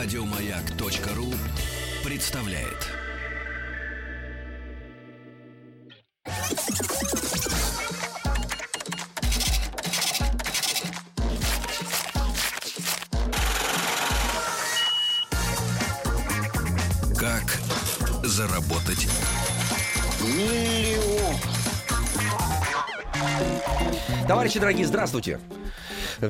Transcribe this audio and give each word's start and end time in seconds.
Радиомаяк.ру 0.00 1.34
представляет. 2.04 2.86
Как 17.18 17.58
заработать 18.22 19.08
Товарищи 24.28 24.60
дорогие, 24.60 24.86
здравствуйте. 24.86 25.40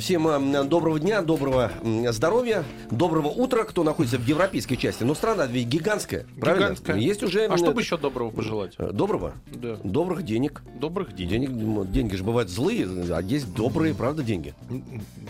Всем 0.01 0.29
э, 0.29 0.65
доброго 0.65 1.01
дня, 1.01 1.23
доброго 1.23 1.73
здоровья, 2.11 2.63
доброго 2.91 3.29
утра, 3.29 3.65
кто 3.65 3.83
находится 3.85 4.19
в 4.19 4.27
европейской 4.27 4.77
части. 4.77 5.03
Но 5.03 5.15
страна 5.15 5.47
ведь 5.47 5.67
гигантская, 5.67 6.27
правильно? 6.39 6.65
Гигантская. 6.67 6.97
Есть 6.99 7.23
уже... 7.23 7.47
А 7.47 7.57
что 7.57 7.73
бы 7.73 7.81
еще 7.81 7.97
доброго 7.97 8.31
пожелать? 8.31 8.75
э, 8.77 8.91
Доброго? 8.93 9.33
Да. 9.47 9.79
Добрых 9.83 10.25
денег. 10.25 10.63
Добрых 10.79 11.15
денег. 11.17 11.31
Денег, 11.51 11.91
деньги 11.91 12.15
же 12.17 12.23
бывают 12.23 12.51
злые, 12.51 12.87
а 13.11 13.23
есть 13.23 13.55
добрые, 13.55 13.95
правда, 13.95 14.23
деньги. 14.23 14.55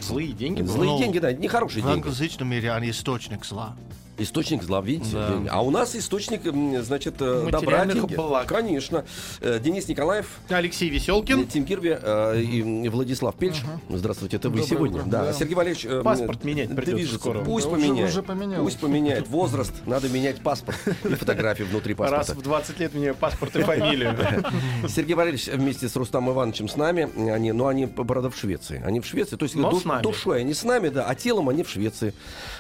Злые 0.01 0.33
деньги. 0.33 0.63
Злые. 0.63 0.91
Ну, 0.91 0.99
деньги, 0.99 1.19
да, 1.21 1.33
нехорошие 1.33 1.83
В 1.83 1.87
деньги. 1.87 1.97
англоязычном 1.99 2.49
мире 2.49 2.73
они 2.73 2.91
источник 2.91 3.45
зла. 3.45 3.77
Источник 4.19 4.63
зла, 4.65 4.81
видите? 4.81 5.13
Да. 5.13 5.39
А 5.51 5.63
у 5.63 5.71
нас 5.71 5.95
источник, 5.95 6.43
значит, 6.83 7.15
э, 7.21 7.49
добра 7.53 7.87
деньги. 7.87 8.15
благ. 8.17 8.47
Конечно. 8.49 9.05
Э, 9.41 9.61
Денис 9.63 9.87
Николаев, 9.87 10.27
Алексей 10.49 10.89
Веселкин. 10.89 11.47
Тим 11.47 11.65
Кирби 11.65 11.97
э, 12.03 12.41
и 12.41 12.89
Владислав 12.89 13.37
Пельч. 13.37 13.57
Здравствуйте, 13.89 14.37
это 14.37 14.49
вы 14.51 14.59
Доброе 14.59 14.69
сегодня. 14.77 14.97
утро. 15.03 15.11
Да. 15.11 15.25
Да. 15.27 15.33
Сергей 15.33 15.55
Валерьевич... 15.55 15.85
э, 15.85 16.03
Паспорт 16.03 16.43
менять 16.45 16.69
придется 16.71 16.95
движется. 16.97 17.19
скоро. 17.21 17.45
Пусть 17.45 17.67
Да 17.67 17.73
уже- 17.73 17.81
поменяет. 17.87 18.09
уже 18.11 18.23
поменял. 18.23 18.65
Пусть 18.65 18.79
поменяет 18.81 19.29
возраст. 19.29 19.73
Надо 19.87 20.09
менять 20.09 20.41
паспорт 20.41 20.79
и 21.05 21.15
фотографию 21.15 21.69
внутри 21.69 21.95
Раз 21.95 22.11
паспорта. 22.11 22.41
в 22.41 22.43
20 22.45 22.81
лет 22.81 22.95
меняю 22.95 23.15
паспорт 23.15 23.55
и 23.55 23.63
фамилию. 23.63 24.17
Сергей 24.89 25.15
Валерьевич 25.15 25.47
вместе 25.47 25.89
с 25.89 25.95
Рустамом 25.95 26.35
Ивановичем 26.35 26.69
с 26.69 26.75
нами. 26.77 27.09
Они, 27.31 27.53
ну, 27.53 27.67
они, 27.69 27.87
правда, 27.87 28.31
в 28.31 28.37
Швеции. 28.37 28.83
Они 28.85 28.99
в 29.01 29.07
Швеции. 29.07 29.37
То 29.37 29.45
есть 29.45 29.55
душой 30.03 30.41
они 30.41 30.55
с 30.55 30.65
нами, 30.65 30.89
да, 30.89 31.05
а 31.07 31.15
телом 31.15 31.49
они 31.49 31.63
в 31.63 31.71
Швеции. 31.71 32.15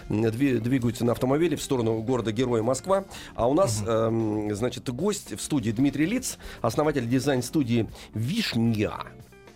Двигаются 0.09 1.05
на 1.05 1.13
автомобиле 1.13 1.48
в 1.57 1.63
сторону 1.63 2.01
города-героя 2.03 2.63
Москва. 2.63 3.05
А 3.35 3.49
у 3.49 3.55
нас, 3.55 3.83
эм, 3.87 4.55
значит, 4.55 4.89
гость 4.91 5.33
в 5.33 5.41
студии 5.41 5.71
Дмитрий 5.71 6.07
Лиц, 6.07 6.39
основатель 6.61 7.09
дизайн-студии 7.09 7.89
«Вишня». 8.15 8.93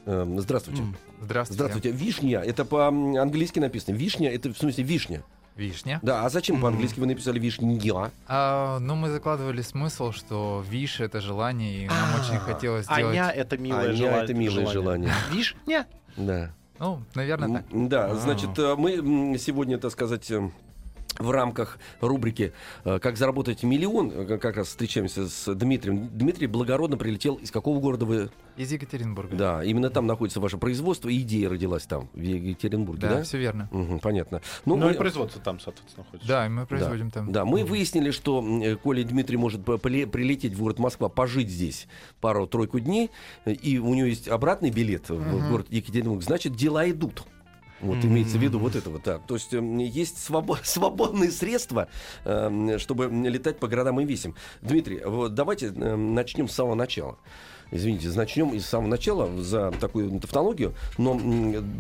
Эм, 0.05 0.41
Здравствуйте. 0.41 0.83
Здравствуйте. 1.21 1.55
Здравствуйте. 1.55 1.91
Вишня. 1.91 2.41
Это 2.41 2.65
по-английски 2.65 3.61
написано. 3.61 3.95
Вишня 3.95 4.31
это 4.31 4.53
в 4.53 4.59
смысле 4.59 4.85
вишня. 4.85 5.23
Вишня. 5.55 6.01
Да, 6.03 6.25
а 6.25 6.31
зачем 6.31 6.61
по-английски 6.61 6.99
вы 6.99 7.07
написали 7.07 7.39
вишня? 7.39 8.11
А, 8.27 8.79
ну, 8.79 8.95
мы 8.95 9.11
закладывали 9.11 9.61
смысл, 9.61 10.11
что 10.11 10.65
виш— 10.69 11.01
это 11.01 11.21
желание, 11.21 11.85
и 11.85 11.89
нам 11.89 12.21
очень 12.21 12.39
хотелось 12.39 12.87
сделать... 12.87 13.17
Аня 13.17 13.29
это 13.31 13.59
милое 13.59 13.89
Аня 13.89 13.93
желание. 13.97 14.25
это 14.25 14.35
милое 14.35 14.67
желание. 14.67 15.13
Видишь? 15.31 15.57
Не. 15.67 15.87
Да. 16.17 16.55
Ну, 16.79 17.03
наверное, 17.15 17.63
так. 17.71 17.89
Да, 17.89 18.15
значит, 18.17 18.59
э, 18.59 18.75
мы 18.77 19.39
сегодня, 19.39 19.79
так 19.79 19.93
сказать, 19.93 20.29
э, 20.31 20.51
в 21.19 21.31
рамках 21.31 21.79
рубрики 22.01 22.53
э, 22.85 22.99
«Как 22.99 23.17
заработать 23.17 23.63
миллион» 23.63 24.11
э, 24.11 24.39
как 24.39 24.57
раз 24.57 24.69
встречаемся 24.69 25.29
с 25.29 25.55
Дмитрием. 25.55 26.09
Дмитрий 26.17 26.47
благородно 26.47 26.97
прилетел. 26.97 27.35
Из 27.37 27.51
какого 27.51 27.81
города 27.81 28.05
вы? 28.07 28.31
Из 28.57 28.71
Екатеринбурга. 28.73 29.37
Да, 29.37 29.65
именно 29.65 29.91
там 29.91 30.07
находится 30.07 30.41
ваше 30.41 30.59
производство, 30.59 31.09
и 31.09 31.19
идея 31.21 31.49
родилась 31.51 31.85
там, 31.87 32.09
в 32.13 32.21
Екатеринбурге, 32.21 33.01
да? 33.03 33.15
Да, 33.17 33.23
все 33.23 33.39
верно. 33.39 33.69
Мгм, 33.73 33.99
понятно. 34.01 34.41
Ну, 34.65 34.77
Ну 34.77 34.87
мы- 34.87 34.93
и 34.95 34.97
производство 34.97 35.41
там, 35.41 35.61
соответственно, 35.61 36.05
находится. 36.05 36.29
Да, 36.29 36.47
и 36.47 36.49
мы 36.49 36.67
производим 36.67 37.11
там. 37.11 37.33
Да, 37.33 37.45
мы 37.45 37.65
выяснили, 37.65 38.11
что 38.11 38.43
э, 38.63 38.77
Коля 38.77 39.05
Дмитрий 39.05 39.37
может 39.37 39.65
прилететь 39.65 40.55
в 40.55 40.61
город 40.61 40.79
Москва, 40.79 41.09
пожить 41.09 41.49
здесь 41.51 41.87
пару-тройку 42.21 42.81
дней, 42.81 43.11
э, 43.45 43.53
и 43.53 43.79
у 43.79 43.95
него 43.95 44.07
есть 44.07 44.29
обратный 44.29 44.71
билет 44.71 45.09
в 45.11 45.49
город 45.51 45.67
Екатеринбург, 45.71 46.23
значит, 46.23 46.55
дела 46.55 46.89
идут. 46.91 47.23
Вот 47.83 48.05
имеется 48.05 48.39
в 48.39 48.43
виду 48.43 48.59
вот 48.59 48.77
это 48.77 48.91
вот 48.91 49.03
так. 49.03 49.27
То 49.27 49.35
есть 49.35 49.53
эм, 49.53 49.79
есть 49.79 50.17
свобо- 50.17 50.59
свободные 50.63 51.31
средства, 51.31 51.89
эм, 52.25 52.79
чтобы 52.79 53.07
летать 53.29 53.59
по 53.59 53.67
городам 53.69 54.01
и 54.01 54.05
весим. 54.05 54.35
Дмитрий, 54.63 55.03
вот 55.05 55.35
давайте 55.35 55.67
эм, 55.67 56.15
начнем 56.15 56.49
с 56.49 56.53
самого 56.53 56.75
начала. 56.75 57.19
Извините, 57.75 58.11
начнем 58.11 58.55
с 58.55 58.67
самого 58.67 58.89
начала 58.91 59.43
за 59.43 59.71
такую 59.81 60.21
тавтологию, 60.21 60.75
но 60.99 61.19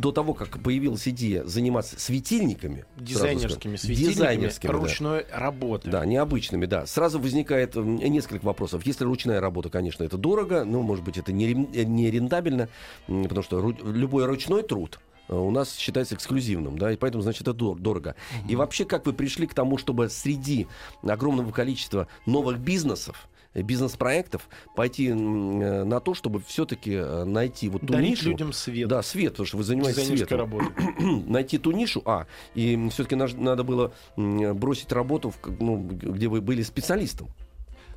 до 0.00 0.10
того, 0.10 0.32
как 0.32 0.58
появилась 0.62 1.06
идея 1.06 1.44
заниматься 1.44 2.00
светильниками, 2.00 2.86
сразу 2.96 3.04
Дизайнерскими 3.04 3.76
скажу, 3.76 3.94
светильниками 3.94 4.14
дизайнерскими, 4.14 4.70
да. 4.72 4.78
ручной 4.78 5.26
работы. 5.30 5.90
Да, 5.90 6.06
необычными, 6.06 6.64
да. 6.64 6.86
Сразу 6.86 7.20
возникает 7.20 7.76
несколько 7.76 8.46
вопросов. 8.46 8.86
Если 8.86 9.04
ручная 9.04 9.38
работа, 9.42 9.68
конечно, 9.68 10.02
это 10.02 10.16
дорого, 10.16 10.64
но, 10.64 10.80
может 10.80 11.04
быть, 11.04 11.18
это 11.18 11.30
не, 11.30 11.50
э, 11.52 11.84
не 11.84 12.10
рентабельно, 12.10 12.70
потому 13.06 13.42
что 13.42 13.60
ру- 13.60 13.92
любой 13.92 14.24
ручной 14.24 14.62
труд 14.62 14.98
у 15.28 15.50
нас 15.50 15.76
считается 15.76 16.14
эксклюзивным, 16.14 16.78
да, 16.78 16.92
и 16.92 16.96
поэтому, 16.96 17.22
значит, 17.22 17.42
это 17.42 17.52
дор- 17.52 17.78
дорого. 17.78 18.14
И 18.48 18.56
вообще, 18.56 18.84
как 18.84 19.06
вы 19.06 19.12
пришли 19.12 19.46
к 19.46 19.54
тому, 19.54 19.78
чтобы 19.78 20.08
среди 20.08 20.66
огромного 21.02 21.50
количества 21.52 22.08
новых 22.26 22.58
бизнесов, 22.58 23.28
э, 23.54 23.62
бизнес-проектов 23.62 24.48
пойти 24.74 25.08
э, 25.08 25.14
на 25.14 26.00
то, 26.00 26.14
чтобы 26.14 26.40
все-таки 26.40 26.96
найти 27.24 27.68
вот 27.68 27.82
ту 27.82 27.92
Дарить 27.92 28.10
нишу. 28.10 28.30
людям 28.30 28.52
свет. 28.52 28.88
Да, 28.88 29.02
свет, 29.02 29.32
потому 29.32 29.46
что 29.46 29.56
вы 29.58 29.64
занимаетесь 29.64 30.06
светом 30.06 30.38
работы. 30.38 30.66
найти 31.26 31.58
ту 31.58 31.70
нишу, 31.72 32.02
а, 32.04 32.26
и 32.54 32.88
все-таки 32.90 33.14
надо 33.14 33.64
было 33.64 33.92
бросить 34.16 34.92
работу, 34.92 35.30
в, 35.30 35.36
ну, 35.60 35.78
где 35.82 36.28
вы 36.28 36.40
были 36.40 36.62
специалистом. 36.62 37.28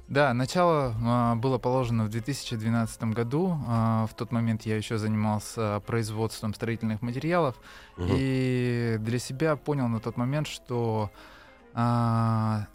Да, 0.07 0.33
начало 0.33 0.93
а, 1.03 1.35
было 1.35 1.57
положено 1.57 2.03
в 2.03 2.09
2012 2.09 3.03
году. 3.05 3.57
А, 3.67 4.05
в 4.07 4.13
тот 4.13 4.31
момент 4.31 4.63
я 4.63 4.77
еще 4.77 4.97
занимался 4.97 5.81
производством 5.85 6.53
строительных 6.53 7.01
материалов. 7.01 7.55
Мгм. 7.97 8.09
И 8.11 8.97
для 8.99 9.19
себя 9.19 9.55
понял 9.55 9.87
на 9.87 9.99
тот 9.99 10.17
момент, 10.17 10.47
что 10.47 11.09
а, 11.73 12.67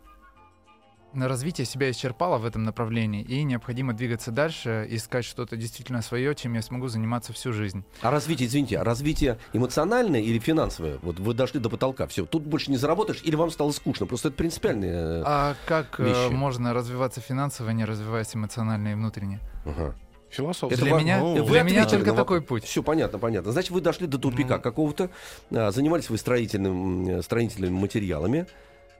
развитие 1.14 1.64
себя 1.64 1.90
исчерпало 1.90 2.38
в 2.38 2.44
этом 2.44 2.64
направлении, 2.64 3.22
и 3.22 3.42
необходимо 3.42 3.92
двигаться 3.92 4.30
дальше, 4.30 4.86
искать 4.90 5.24
что-то 5.24 5.56
действительно 5.56 6.02
свое, 6.02 6.34
чем 6.34 6.54
я 6.54 6.62
смогу 6.62 6.88
заниматься 6.88 7.32
всю 7.32 7.52
жизнь. 7.52 7.84
А 8.02 8.10
развитие, 8.10 8.48
извините, 8.48 8.78
а 8.78 8.84
развитие 8.84 9.38
эмоциональное 9.52 10.20
или 10.20 10.38
финансовое? 10.38 10.98
Вот 11.02 11.18
вы 11.18 11.34
дошли 11.34 11.60
до 11.60 11.68
потолка, 11.70 12.06
все, 12.06 12.26
тут 12.26 12.44
больше 12.44 12.70
не 12.70 12.76
заработаешь, 12.76 13.20
или 13.24 13.34
вам 13.36 13.50
стало 13.50 13.72
скучно? 13.72 14.06
Просто 14.06 14.28
это 14.28 14.36
принципиальные... 14.36 15.22
А 15.24 15.54
как 15.66 15.98
э, 16.00 16.04
вещи. 16.04 16.32
можно 16.32 16.72
развиваться 16.72 17.20
финансово, 17.20 17.70
не 17.70 17.84
развиваясь 17.84 18.34
эмоционально 18.34 18.92
и 18.92 18.94
внутренне? 18.94 19.40
Ага. 19.64 19.94
Философия. 20.30 20.74
Это 20.76 20.84
для 20.84 20.94
меня, 20.94 21.20
вы 21.24 21.44
для 21.44 21.62
меня 21.64 21.86
только 21.86 22.10
на 22.12 22.16
такой 22.16 22.40
путь. 22.40 22.62
Все 22.62 22.84
понятно, 22.84 23.18
понятно. 23.18 23.50
Значит, 23.50 23.72
вы 23.72 23.80
дошли 23.80 24.06
до 24.06 24.16
тупика 24.16 24.56
Ну. 24.56 24.62
какого-то, 24.62 25.10
а, 25.50 25.72
занимались 25.72 26.08
вы 26.08 26.18
строительным, 26.18 27.08
м, 27.16 27.22
строительными 27.22 27.76
материалами, 27.76 28.46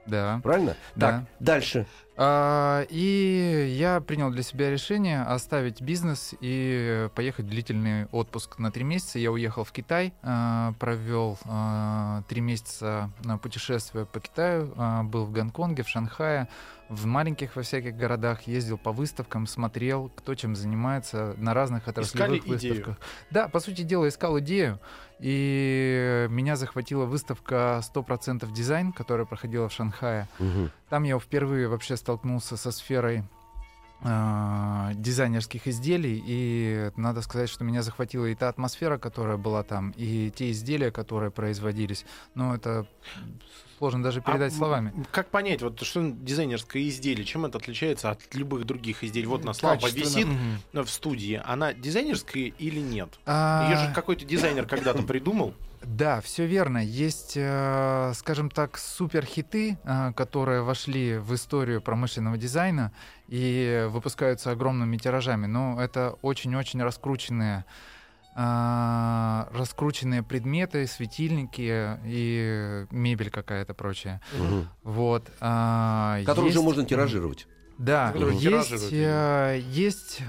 Да. 0.05 0.39
правильно? 0.43 0.75
Да. 0.95 1.11
Так, 1.11 1.23
дальше. 1.39 1.85
А, 2.17 2.85
и 2.89 3.73
я 3.77 3.99
принял 4.01 4.29
для 4.29 4.43
себя 4.43 4.69
решение 4.69 5.21
оставить 5.21 5.81
бизнес 5.81 6.35
и 6.39 7.09
поехать 7.15 7.45
в 7.45 7.49
длительный 7.49 8.05
отпуск 8.07 8.59
на 8.59 8.71
три 8.71 8.83
месяца. 8.83 9.17
Я 9.17 9.31
уехал 9.31 9.63
в 9.63 9.71
Китай, 9.71 10.13
а, 10.21 10.73
провел 10.79 11.39
а, 11.45 12.23
три 12.27 12.41
месяца 12.41 13.09
на 13.23 13.37
путешествие 13.37 14.05
по 14.05 14.19
Китаю, 14.19 14.71
а, 14.77 15.03
был 15.03 15.25
в 15.25 15.31
Гонконге, 15.31 15.83
в 15.83 15.89
Шанхае, 15.89 16.47
в 16.91 17.05
маленьких 17.05 17.55
во 17.55 17.61
всяких 17.61 17.95
городах, 17.95 18.41
ездил 18.43 18.77
по 18.77 18.91
выставкам, 18.91 19.47
смотрел, 19.47 20.11
кто 20.15 20.35
чем 20.35 20.55
занимается 20.57 21.33
на 21.37 21.53
разных 21.53 21.87
отраслевых 21.87 22.39
Искали 22.43 22.57
идею. 22.57 22.73
выставках. 22.75 23.05
Да, 23.29 23.47
по 23.47 23.59
сути 23.61 23.83
дела, 23.83 24.09
искал 24.09 24.37
идею. 24.39 24.79
И 25.19 26.27
меня 26.29 26.57
захватила 26.57 27.05
выставка 27.05 27.81
100% 27.81 28.51
дизайн, 28.51 28.91
которая 28.91 29.25
проходила 29.25 29.69
в 29.69 29.73
Шанхае. 29.73 30.27
Мгм. 30.39 30.69
Там 30.89 31.03
я 31.03 31.17
впервые 31.17 31.69
вообще 31.69 31.95
столкнулся 31.95 32.57
со 32.57 32.71
сферой 32.71 33.23
дизайнерских 34.03 35.67
изделий, 35.67 36.21
и 36.25 36.91
надо 36.95 37.21
сказать, 37.21 37.49
что 37.49 37.63
меня 37.63 37.83
захватила 37.83 38.25
и 38.25 38.35
та 38.35 38.49
атмосфера, 38.49 38.97
которая 38.97 39.37
была 39.37 39.63
там, 39.63 39.93
и 39.95 40.31
те 40.35 40.51
изделия, 40.51 40.91
которые 40.91 41.31
производились. 41.31 42.05
Но 42.33 42.55
это 42.55 42.87
сложно 43.77 44.03
даже 44.03 44.21
передать 44.21 44.53
А, 44.53 44.55
словами. 44.55 44.93
Как 45.11 45.27
понять, 45.29 45.61
вот 45.61 45.79
что 45.81 46.01
дизайнерское 46.09 46.87
изделие, 46.87 47.25
чем 47.25 47.45
это 47.45 47.57
отличается 47.57 48.11
от 48.11 48.33
любых 48.33 48.65
других 48.65 49.03
изделий? 49.03 49.27
Вот 49.27 49.43
лампа 49.45 49.85
Качественно. 49.87 50.31
висит 50.73 50.87
в 50.87 50.89
студии, 50.89 51.41
она 51.43 51.73
дизайнерская 51.73 52.45
или 52.57 52.79
нет? 52.79 53.19
А, 53.25 53.69
Ее 53.69 53.77
же 53.77 53.93
какой-то 53.93 54.25
дизайнер 54.25 54.65
когда-то 54.67 55.03
придумал. 55.03 55.53
Да, 55.83 56.21
все 56.21 56.45
верно. 56.45 56.77
Есть, 56.77 57.33
э, 57.35 58.13
скажем 58.15 58.49
так, 58.49 58.77
суперхиты, 58.77 59.77
э, 59.83 60.13
которые 60.15 60.61
вошли 60.61 61.17
в 61.17 61.33
историю 61.33 61.81
промышленного 61.81 62.37
дизайна 62.37 62.91
и 63.27 63.87
выпускаются 63.89 64.51
огромными 64.51 64.97
тиражами. 64.97 65.47
Но 65.47 65.81
это 65.81 66.15
очень-очень 66.21 66.81
раскрученные 66.83 67.65
а, 68.33 69.49
раскрученные 69.51 70.23
предметы, 70.23 70.87
светильники 70.87 71.97
и 72.05 72.85
мебель 72.89 73.29
какая-то 73.29 73.73
прочая. 73.73 74.21
Мгм. 74.39 74.69
Вот. 74.83 75.29
а, 75.41 76.21
Который 76.25 76.45
уже 76.45 76.53
есть- 76.59 76.63
можно 76.63 76.85
тиражировать. 76.85 77.47
Да, 77.77 78.13
есть, 78.15 78.87
э, 78.93 79.59
есть, 79.67 80.21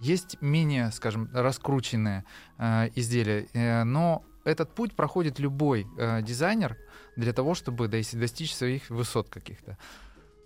есть 0.00 0.36
менее, 0.40 0.90
скажем, 0.92 1.28
раскрученные 1.32 2.24
э, 2.58 2.88
изделия, 2.94 3.46
э, 3.52 3.84
но 3.84 4.24
этот 4.44 4.74
путь 4.74 4.94
проходит 4.94 5.38
любой 5.38 5.86
э, 5.98 6.22
дизайнер 6.22 6.76
для 7.16 7.32
того, 7.32 7.54
чтобы 7.54 7.86
дос- 7.86 8.18
достичь 8.18 8.54
своих 8.54 8.88
высот 8.90 9.28
каких-то. 9.28 9.76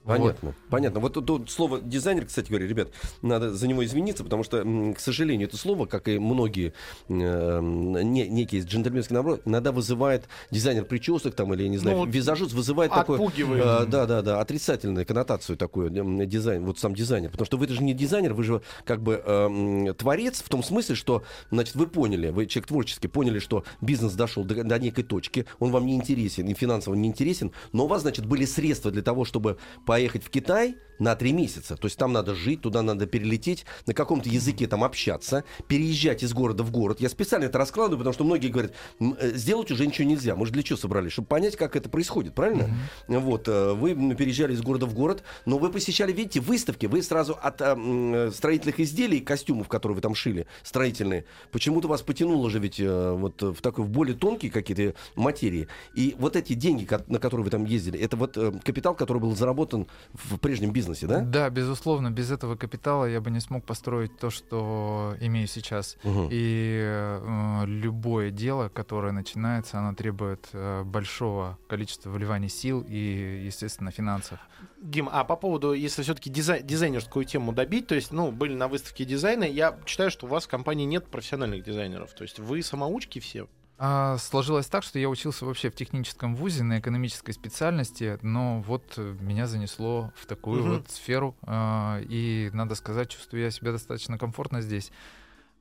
Вот. 0.04 0.18
Понятно, 0.18 0.54
понятно. 0.68 1.00
Вот 1.00 1.14
тут, 1.14 1.26
тут 1.26 1.50
слово 1.50 1.80
дизайнер, 1.80 2.26
кстати 2.26 2.48
говоря, 2.50 2.66
ребят, 2.66 2.88
надо 3.22 3.54
за 3.54 3.66
него 3.66 3.82
извиниться, 3.84 4.22
потому 4.22 4.44
что, 4.44 4.62
к 4.94 5.00
сожалению, 5.00 5.48
это 5.48 5.56
слово, 5.56 5.86
как 5.86 6.08
и 6.08 6.18
многие 6.18 6.74
э, 7.08 7.60
не, 7.62 8.28
некие 8.28 8.60
джентльменские 8.62 9.16
наборы, 9.16 9.40
иногда 9.46 9.72
вызывает 9.72 10.28
дизайнер 10.50 10.84
прическок 10.84 11.34
там 11.34 11.54
или, 11.54 11.62
я 11.62 11.68
не 11.70 11.78
знаю, 11.78 11.96
Ну, 11.96 12.06
визажист 12.06 12.52
вызывает 12.52 12.92
такое... 12.92 13.18
Э, 13.62 13.86
да, 13.86 14.04
да, 14.04 14.20
да, 14.20 14.40
отрицательную 14.40 15.06
коннотацию 15.06 15.56
такую, 15.56 15.90
м, 15.96 16.28
дизайн, 16.28 16.64
вот 16.66 16.78
сам 16.78 16.94
дизайнер. 16.94 17.30
Потому 17.30 17.46
что 17.46 17.56
вы 17.56 17.66
же 17.68 17.82
не 17.82 17.94
дизайнер, 17.94 18.34
вы 18.34 18.44
же 18.44 18.60
как 18.84 19.02
бы 19.02 19.22
э, 19.24 19.94
творец 19.96 20.42
в 20.42 20.48
том 20.50 20.62
смысле, 20.62 20.96
что, 20.96 21.24
значит, 21.50 21.76
вы 21.76 21.86
поняли, 21.86 22.28
вы 22.28 22.44
человек 22.44 22.68
творческий, 22.68 23.08
поняли, 23.08 23.38
что 23.38 23.64
бизнес 23.80 24.12
дошел 24.12 24.44
до, 24.44 24.62
до 24.64 24.78
некой 24.78 25.04
точки, 25.04 25.46
он 25.60 25.70
вам 25.70 25.86
не 25.86 25.94
интересен, 25.94 26.46
и 26.46 26.52
финансово 26.52 26.94
не 26.94 27.08
интересен, 27.08 27.52
но 27.72 27.84
у 27.84 27.88
вас, 27.88 28.02
значит, 28.02 28.26
были 28.26 28.44
средства 28.44 28.90
для 28.90 29.02
того, 29.02 29.24
чтобы 29.24 29.56
поехать 29.94 30.24
в 30.24 30.30
Китай 30.30 30.76
на 30.98 31.14
три 31.16 31.32
месяца. 31.32 31.76
То 31.76 31.86
есть 31.86 31.98
там 31.98 32.12
надо 32.12 32.34
жить, 32.34 32.60
туда 32.62 32.82
надо 32.82 33.06
перелететь, 33.06 33.64
на 33.86 33.94
каком-то 33.94 34.28
языке 34.28 34.66
там 34.66 34.84
общаться, 34.84 35.44
переезжать 35.68 36.22
из 36.22 36.32
города 36.32 36.62
в 36.62 36.70
город. 36.70 37.00
Я 37.00 37.08
специально 37.08 37.44
это 37.44 37.58
раскладываю, 37.58 37.98
потому 37.98 38.14
что 38.14 38.24
многие 38.24 38.48
говорят, 38.48 38.72
«М, 39.00 39.16
э, 39.18 39.32
сделать 39.34 39.70
уже 39.70 39.86
ничего 39.86 40.08
нельзя. 40.08 40.36
Мы 40.36 40.46
же 40.46 40.52
для 40.52 40.62
чего 40.62 40.78
собрались? 40.78 41.12
Чтобы 41.12 41.28
понять, 41.28 41.56
как 41.56 41.76
это 41.76 41.88
происходит, 41.88 42.34
правильно? 42.34 42.70
Вот, 43.08 43.48
э, 43.48 43.72
вы 43.72 43.94
переезжали 44.14 44.54
из 44.54 44.62
города 44.62 44.86
в 44.86 44.94
город, 44.94 45.22
но 45.46 45.58
вы 45.58 45.70
посещали, 45.70 46.12
видите, 46.12 46.40
выставки, 46.40 46.86
вы 46.86 47.02
сразу 47.02 47.36
от 47.40 47.60
э, 47.60 47.74
э, 47.76 48.30
строительных 48.34 48.80
изделий, 48.80 49.20
костюмов, 49.20 49.68
которые 49.68 49.96
вы 49.96 50.02
там 50.02 50.14
шили, 50.14 50.46
строительные, 50.62 51.24
почему-то 51.50 51.88
вас 51.88 52.02
потянуло 52.02 52.50
же 52.50 52.58
ведь 52.58 52.80
э, 52.80 53.12
вот 53.12 53.42
в 53.42 53.60
такой, 53.60 53.84
в 53.84 53.88
более 53.88 54.16
тонкие 54.16 54.50
какие-то 54.50 54.94
материи. 55.14 55.68
И 55.94 56.14
вот 56.18 56.36
эти 56.36 56.54
деньги, 56.54 56.88
на 57.08 57.18
которые 57.18 57.44
вы 57.44 57.50
там 57.50 57.64
ездили, 57.64 57.98
это 57.98 58.16
вот 58.16 58.36
э, 58.36 58.52
капитал, 58.64 58.94
который 58.94 59.18
был 59.18 59.34
заработан 59.34 59.86
в 60.12 60.38
прежнем 60.38 60.70
бизнесе, 60.70 60.83
да? 61.06 61.20
Да, 61.20 61.50
безусловно, 61.50 62.10
без 62.10 62.30
этого 62.30 62.56
капитала 62.56 63.06
я 63.06 63.20
бы 63.20 63.30
не 63.30 63.40
смог 63.40 63.64
построить 63.64 64.16
то, 64.18 64.30
что 64.30 65.14
имею 65.20 65.46
сейчас. 65.46 65.96
Мгм. 66.04 66.28
И 66.30 66.80
э, 66.82 67.64
любое 67.66 68.30
дело, 68.30 68.68
которое 68.68 69.12
начинается, 69.12 69.78
оно 69.78 69.94
требует 69.94 70.48
э, 70.52 70.82
большого 70.84 71.58
количества 71.68 72.10
вливаний 72.10 72.48
сил 72.48 72.84
и, 72.86 73.42
естественно, 73.46 73.90
финансов. 73.90 74.38
Дим, 74.80 75.08
а 75.10 75.24
по 75.24 75.36
поводу, 75.36 75.72
если 75.72 76.02
все-таки 76.02 76.30
дизайнерскую 76.30 77.24
тему 77.24 77.52
добить, 77.52 77.86
то 77.86 77.94
есть, 77.94 78.12
ну, 78.12 78.30
были 78.32 78.54
на 78.54 78.68
выставке 78.68 79.04
дизайна, 79.04 79.44
я 79.44 79.78
считаю, 79.86 80.10
что 80.10 80.26
у 80.26 80.28
вас 80.28 80.44
в 80.44 80.48
компании 80.48 80.84
нет 80.84 81.06
профессиональных 81.06 81.64
дизайнеров. 81.64 82.12
То 82.14 82.22
есть 82.22 82.38
вы 82.38 82.62
самоучки 82.62 83.18
все. 83.18 83.48
А, 83.76 84.18
сложилось 84.18 84.66
так, 84.66 84.84
что 84.84 84.98
я 85.00 85.08
учился 85.08 85.44
вообще 85.44 85.68
в 85.68 85.74
техническом 85.74 86.36
вузе 86.36 86.62
на 86.62 86.78
экономической 86.78 87.32
специальности, 87.32 88.18
но 88.22 88.60
вот 88.60 88.94
э, 88.96 89.16
меня 89.20 89.46
занесло 89.48 90.12
в 90.14 90.26
такую 90.26 90.62
Мгм. 90.62 90.72
вот 90.78 90.90
сферу, 90.90 91.36
а, 91.42 92.00
и 92.02 92.50
надо 92.52 92.76
сказать, 92.76 93.10
чувствую 93.10 93.42
я 93.42 93.50
себя 93.50 93.72
достаточно 93.72 94.16
комфортно 94.16 94.60
здесь. 94.60 94.92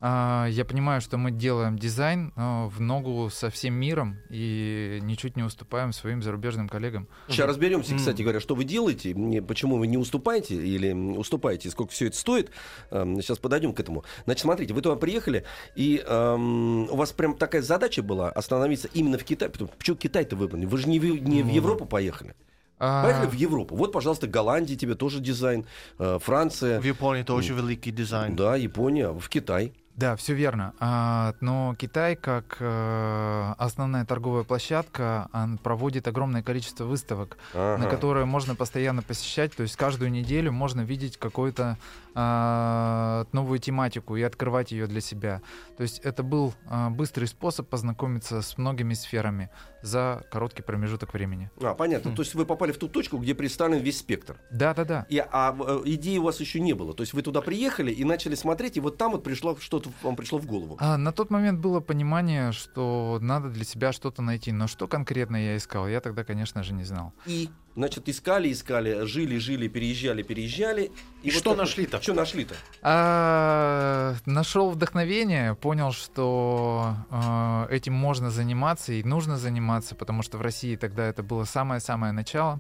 А, 0.06 0.48
Я 0.50 0.66
понимаю, 0.66 1.00
что 1.00 1.18
мы 1.18 1.32
делаем 1.32 1.80
дизайн 1.80 2.34
а, 2.36 2.68
в 2.68 2.82
ногу 2.82 3.30
со 3.32 3.50
всем 3.50 3.74
миром 3.76 4.18
и 4.30 5.00
ничуть 5.02 5.38
не 5.38 5.44
уступаем 5.44 5.94
своим 5.94 6.22
зарубежным 6.22 6.68
коллегам. 6.68 7.08
Сейчас 7.30 7.48
разберемся, 7.48 7.96
кстати 7.96 8.22
говоря, 8.22 8.42
что 8.42 8.54
вы 8.54 8.66
делаете, 8.66 9.16
почему 9.48 9.78
вы 9.78 9.88
не 9.88 9.98
уступаете 9.98 10.56
или 10.56 10.92
уступаете, 10.92 11.70
сколько 11.70 11.94
все 11.94 12.08
это 12.08 12.18
стоит. 12.18 12.52
Сейчас 12.92 13.40
подойдем 13.40 13.72
к 13.74 13.80
этому. 13.80 14.04
Значит, 14.26 14.42
смотрите, 14.42 14.74
вы 14.74 14.82
туда 14.82 14.98
приехали, 14.98 15.46
и 15.78 16.04
эм, 16.06 16.90
у 16.92 16.96
вас 16.98 17.14
прям 17.14 17.38
такая 17.38 17.62
задача 17.62 18.04
была 18.04 18.30
остановиться 18.30 18.90
именно 18.94 19.18
в 19.18 19.24
Китае. 19.24 19.52
Потому- 19.52 19.72
Почему 19.78 19.96
Китай-то 19.96 20.36
выбрали? 20.36 20.66
Вы 20.66 20.78
же 20.80 20.90
не, 20.90 21.00
в- 21.00 21.06
не 21.24 21.44
в 21.44 21.48
Ну, 21.48 21.54
Европу 21.54 21.86
поехали. 21.86 22.36
А, 22.78 23.04
Поехали 23.06 23.28
в 23.28 23.34
Европу. 23.36 23.76
Вот, 23.78 23.94
пожалуйста, 23.94 24.28
Голландия, 24.28 24.76
тебе 24.76 24.96
тоже 24.96 25.22
дизайн, 25.22 25.66
э, 26.00 26.20
Франция, 26.22 26.82
В 26.82 26.84
Японии 26.84 27.24
тоже 27.24 27.54
великий 27.54 27.92
дизайн. 27.92 28.36
да, 28.36 28.58
Япония, 28.58 29.10
в 29.12 29.30
Китай. 29.30 29.72
Да, 29.96 30.16
все 30.16 30.34
верно. 30.34 30.74
А, 30.80 31.36
но 31.40 31.76
Китай, 31.78 32.16
как 32.16 32.58
э, 32.60 33.54
основная 33.58 34.06
торговая 34.06 34.44
площадка, 34.44 35.30
проводит 35.64 36.08
огромное 36.08 36.42
количество 36.42 36.86
выставок, 36.86 37.38
на 37.54 37.76
Ага. 37.76 37.90
которые 37.90 38.26
можно 38.26 38.56
постоянно 38.56 39.02
посещать. 39.02 39.56
То 39.56 39.64
есть 39.64 39.76
каждую 39.76 40.12
неделю 40.12 40.52
можно 40.52 40.82
видеть 40.82 41.18
какую-то 41.18 41.78
а, 42.16 43.26
новую 43.32 43.60
тематику 43.60 44.16
и 44.16 44.22
открывать 44.22 44.72
ее 44.72 44.88
для 44.88 45.02
себя. 45.02 45.42
То 45.78 45.84
есть 45.84 46.00
это 46.00 46.22
был 46.24 46.54
а, 46.68 46.90
быстрый 46.90 47.26
способ 47.26 47.68
познакомиться 47.68 48.42
с 48.42 48.58
многими 48.58 48.94
сферами 48.94 49.50
за 49.82 50.24
короткий 50.32 50.62
промежуток 50.62 51.14
времени. 51.14 51.50
А, 51.62 51.74
понятно. 51.74 52.12
Хм. 52.12 52.16
То 52.16 52.22
есть 52.22 52.36
вы 52.36 52.46
попали 52.46 52.72
в 52.72 52.78
ту 52.78 52.88
точку, 52.88 53.18
где 53.18 53.34
представлен 53.34 53.80
весь 53.80 54.00
спектр. 54.00 54.38
Да-да-да. 54.52 55.06
И, 55.10 55.18
а 55.18 55.56
э, 55.60 55.82
идеи 55.86 56.18
у 56.20 56.24
вас 56.24 56.40
еще 56.40 56.60
не 56.60 56.74
было. 56.74 56.94
То 56.94 57.02
есть 57.02 57.14
вы 57.14 57.22
туда 57.22 57.42
приехали 57.42 57.92
и 57.92 58.04
начали 58.04 58.36
смотреть, 58.36 58.78
и 58.78 58.80
вот 58.80 58.98
там 58.98 59.14
вот 59.14 59.24
пришло 59.24 59.58
что-то 59.60 59.83
вам 60.02 60.16
пришло 60.16 60.40
в 60.40 60.46
голову. 60.46 60.78
А, 60.80 60.98
на 60.98 61.12
тот 61.12 61.30
момент 61.30 61.60
было 61.60 61.80
понимание, 61.80 62.52
что 62.52 63.20
надо 63.22 63.50
для 63.50 63.66
себя 63.66 63.92
что-то 63.92 64.22
найти. 64.22 64.52
Но 64.52 64.68
что 64.68 64.88
конкретно 64.88 65.38
я 65.38 65.58
искал, 65.58 65.88
я 65.88 66.02
тогда, 66.02 66.24
конечно 66.24 66.64
же, 66.64 66.74
не 66.74 66.84
знал. 66.84 67.14
И, 67.26 67.50
значит, 67.76 68.10
искали, 68.10 68.52
искали, 68.52 69.06
жили, 69.06 69.38
жили, 69.38 69.68
переезжали, 69.68 70.24
переезжали. 70.24 70.92
И 71.24 71.32
что 71.32 71.56
нашли-то? 71.56 72.02
Что 72.02 72.14
нашли-то? 72.14 72.56
А, 72.82 74.16
нашел 74.26 74.70
вдохновение, 74.70 75.56
понял, 75.56 75.92
что 75.92 76.96
а, 77.10 77.68
этим 77.70 77.94
можно 77.94 78.30
заниматься 78.30 78.94
и 78.94 79.04
нужно 79.04 79.38
заниматься, 79.38 79.96
потому 79.96 80.24
что 80.24 80.38
в 80.38 80.42
России 80.42 80.76
тогда 80.76 81.06
это 81.06 81.24
было 81.24 81.44
самое-самое 81.46 82.12
начало. 82.12 82.60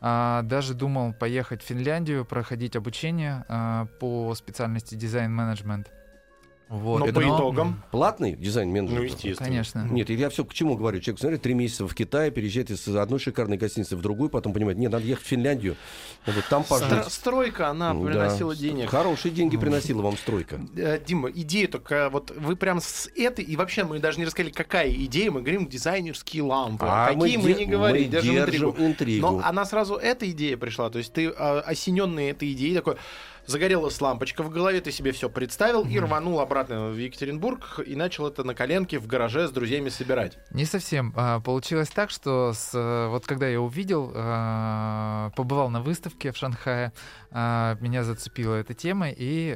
А, 0.00 0.42
даже 0.42 0.74
думал 0.74 1.12
поехать 1.12 1.62
в 1.62 1.66
Финляндию, 1.66 2.24
проходить 2.24 2.76
обучение 2.76 3.44
а, 3.48 3.86
по 4.00 4.34
специальности 4.34 4.94
дизайн-менеджмент. 4.94 5.90
Вот. 6.72 7.00
Но 7.00 7.04
это 7.06 7.14
по 7.14 7.20
но- 7.20 7.36
итогам, 7.36 7.82
Дизайн 7.92 8.36
дизайн 8.40 8.70
менеджер. 8.70 8.96
ну, 8.98 9.02
естественно. 9.04 9.36
Конечно. 9.36 9.88
Нет, 9.90 10.08
я 10.08 10.30
все 10.30 10.42
к 10.42 10.54
чему 10.54 10.74
говорю. 10.74 11.00
Человек, 11.00 11.20
смотри, 11.20 11.36
три 11.38 11.52
месяца 11.52 11.86
в 11.86 11.94
Китае, 11.94 12.30
переезжает 12.30 12.70
из 12.70 12.88
одной 12.88 13.18
шикарной 13.18 13.58
гостиницы 13.58 13.94
в 13.94 14.00
другую, 14.00 14.30
потом 14.30 14.54
понимает, 14.54 14.78
нет, 14.78 14.90
надо 14.90 15.04
ехать 15.04 15.24
в 15.26 15.28
Финляндию, 15.28 15.76
вот 16.24 16.44
там 16.48 16.62
Стро- 16.62 16.68
пожить. 16.80 17.12
Стройка, 17.12 17.68
она 17.68 17.92
Да. 17.92 18.00
приносила 18.00 18.56
денег. 18.56 18.88
Хорошие 18.88 19.32
деньги 19.32 19.58
приносила 19.58 20.00
вам 20.00 20.16
стройка. 20.16 20.60
Э, 20.76 20.98
Дима, 21.06 21.28
идея 21.30 21.68
только 21.68 22.08
вот 22.10 22.30
вы 22.30 22.56
прям 22.56 22.80
с 22.80 23.06
этой, 23.16 23.44
и 23.44 23.54
вообще 23.56 23.84
мы 23.84 23.98
даже 23.98 24.18
не 24.18 24.24
рассказали, 24.24 24.50
какая 24.50 24.90
идея, 24.92 25.30
мы 25.30 25.42
говорим 25.42 25.68
дизайнерские 25.68 26.42
лампы. 26.42 26.86
А 26.88 27.12
какие 27.12 27.36
мы, 27.36 27.52
де- 27.52 27.66
не 27.66 27.66
говорим, 27.66 28.02
мы 28.04 28.08
держим 28.08 28.34
держим 28.34 28.70
интригу. 28.70 28.86
интригу. 28.86 29.26
Но 29.26 29.40
она 29.44 29.66
сразу 29.66 29.96
эта 29.96 30.30
идея 30.30 30.56
пришла, 30.56 30.88
то 30.88 30.96
есть 30.98 31.12
ты 31.12 31.26
э, 31.28 31.32
осененный 31.60 32.30
этой 32.30 32.50
идеей 32.52 32.74
такой, 32.74 32.96
загорелась 33.46 34.00
лампочка 34.00 34.42
в 34.42 34.50
голове, 34.50 34.80
ты 34.80 34.90
себе 34.92 35.12
все 35.12 35.28
представил 35.28 35.84
и 35.84 35.98
рванул 35.98 36.40
обратно 36.40 36.90
в 36.90 36.96
Екатеринбург 36.96 37.80
и 37.84 37.96
начал 37.96 38.26
это 38.26 38.44
на 38.44 38.54
коленке 38.54 38.98
в 38.98 39.06
гараже 39.06 39.48
с 39.48 39.50
друзьями 39.50 39.88
собирать. 39.88 40.38
Не 40.50 40.64
совсем. 40.64 41.12
А, 41.16 41.40
Получилось 41.40 41.88
так, 41.88 42.10
что 42.10 42.52
с, 42.54 42.70
э, 42.74 43.08
вот 43.08 43.26
когда 43.26 43.48
я 43.48 43.60
увидел, 43.60 44.12
а, 44.14 45.30
побывал 45.36 45.70
на 45.70 45.80
выставке 45.82 46.32
в 46.32 46.36
Шанхае, 46.36 46.92
а, 47.30 47.76
меня 47.80 48.04
зацепила 48.04 48.54
эта 48.56 48.74
тема, 48.74 49.08
и 49.10 49.52